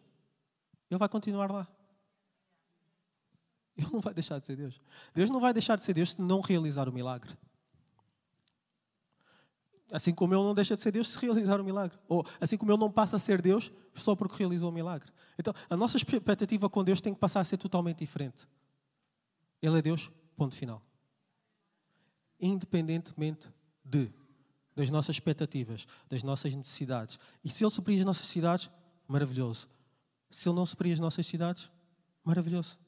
[0.91, 1.69] Ele vai continuar lá.
[3.77, 4.81] Ele não vai deixar de ser Deus.
[5.15, 7.33] Deus não vai deixar de ser Deus se não realizar o milagre.
[9.93, 11.97] Assim como Ele não deixa de ser Deus se realizar o milagre.
[12.09, 15.13] Ou assim como Ele não passa a ser Deus só porque realizou o milagre.
[15.39, 18.49] Então, a nossa expectativa com Deus tem que passar a ser totalmente diferente.
[19.61, 20.83] Ele é Deus, ponto final.
[22.41, 23.49] Independentemente
[23.85, 24.13] de
[24.75, 27.19] das nossas expectativas, das nossas necessidades.
[27.45, 28.71] E se Ele suprir as nossas necessidades,
[29.07, 29.69] maravilhoso.
[30.31, 31.71] Se Ele não suprir as nossas necessidades,
[32.25, 32.79] maravilhoso.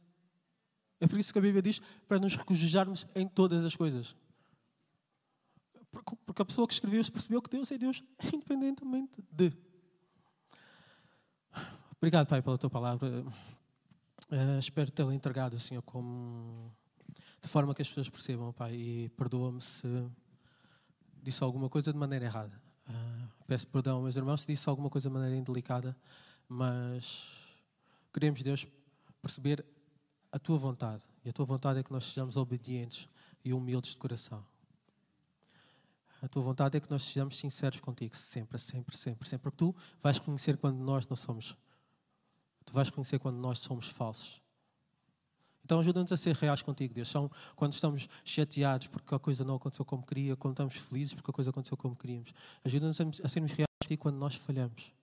[0.98, 4.16] É por isso que a Bíblia diz para nos regozijarmos em todas as coisas.
[6.26, 9.52] Porque a pessoa que escreveu isso percebeu que Deus é Deus independentemente de.
[11.96, 13.24] Obrigado, Pai, pela tua palavra.
[14.30, 16.70] Uh, espero tê-la entregado, Senhor, como
[17.40, 19.86] de forma que as pessoas percebam, Pai, e perdoa-me se
[21.22, 22.60] disse alguma coisa de maneira errada.
[22.88, 25.96] Uh, peço perdão, meus irmãos, se disse alguma coisa de maneira indelicada,
[26.48, 27.32] mas
[28.12, 28.66] queremos, Deus,
[29.22, 29.64] perceber
[30.30, 31.02] a tua vontade.
[31.24, 33.08] E a tua vontade é que nós sejamos obedientes
[33.44, 34.44] e humildes de coração.
[36.24, 39.42] A tua vontade é que nós sejamos sinceros contigo, sempre, sempre, sempre, sempre.
[39.42, 41.54] Porque tu vais reconhecer quando nós não somos.
[42.64, 44.40] Tu vais reconhecer quando nós somos falsos.
[45.62, 47.08] Então ajuda-nos a ser reais contigo, Deus.
[47.08, 51.30] São quando estamos chateados porque a coisa não aconteceu como queria, quando estamos felizes porque
[51.30, 52.32] a coisa aconteceu como queríamos.
[52.64, 54.94] Ajuda-nos a sermos reais contigo quando nós falhamos.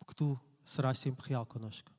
[0.00, 1.92] Porque tu serás sempre real connosco.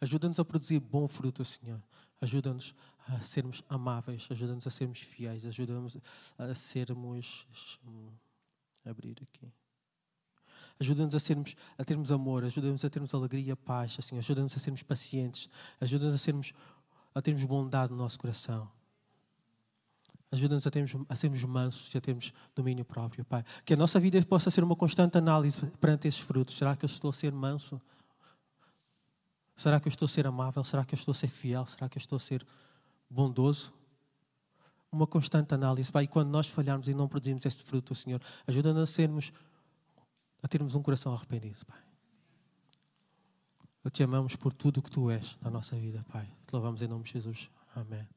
[0.00, 1.82] Ajuda-nos a produzir bom fruto, Senhor.
[2.22, 2.74] Ajuda-nos
[3.08, 5.98] a sermos amáveis, ajuda-nos a sermos fiéis, ajuda-nos
[6.38, 7.46] a sermos.
[8.84, 9.52] Abrir aqui.
[10.78, 14.82] Ajuda-nos a, sermos, a termos amor, ajuda-nos a termos alegria, paz, assim, ajuda-nos a sermos
[14.82, 15.48] pacientes,
[15.80, 16.52] ajuda-nos a, sermos,
[17.14, 18.70] a termos bondade no nosso coração.
[20.30, 23.44] Ajuda-nos a, termos, a sermos mansos e a termos domínio próprio, Pai.
[23.64, 26.56] Que a nossa vida possa ser uma constante análise perante esses frutos.
[26.56, 27.80] Será que eu estou a ser manso?
[29.56, 30.62] Será que eu estou a ser amável?
[30.62, 31.64] Será que eu estou a ser fiel?
[31.64, 32.46] Será que eu estou a ser
[33.08, 33.72] bondoso?
[34.90, 36.04] Uma constante análise, Pai.
[36.04, 39.32] E quando nós falharmos e não produzimos este fruto, Senhor, ajuda-nos a sermos
[40.42, 41.80] a termos um coração arrependido, Pai.
[43.82, 46.26] Eu te amamos por tudo o que tu és na nossa vida, Pai.
[46.46, 47.50] Te louvamos em nome de Jesus.
[47.74, 48.15] Amém.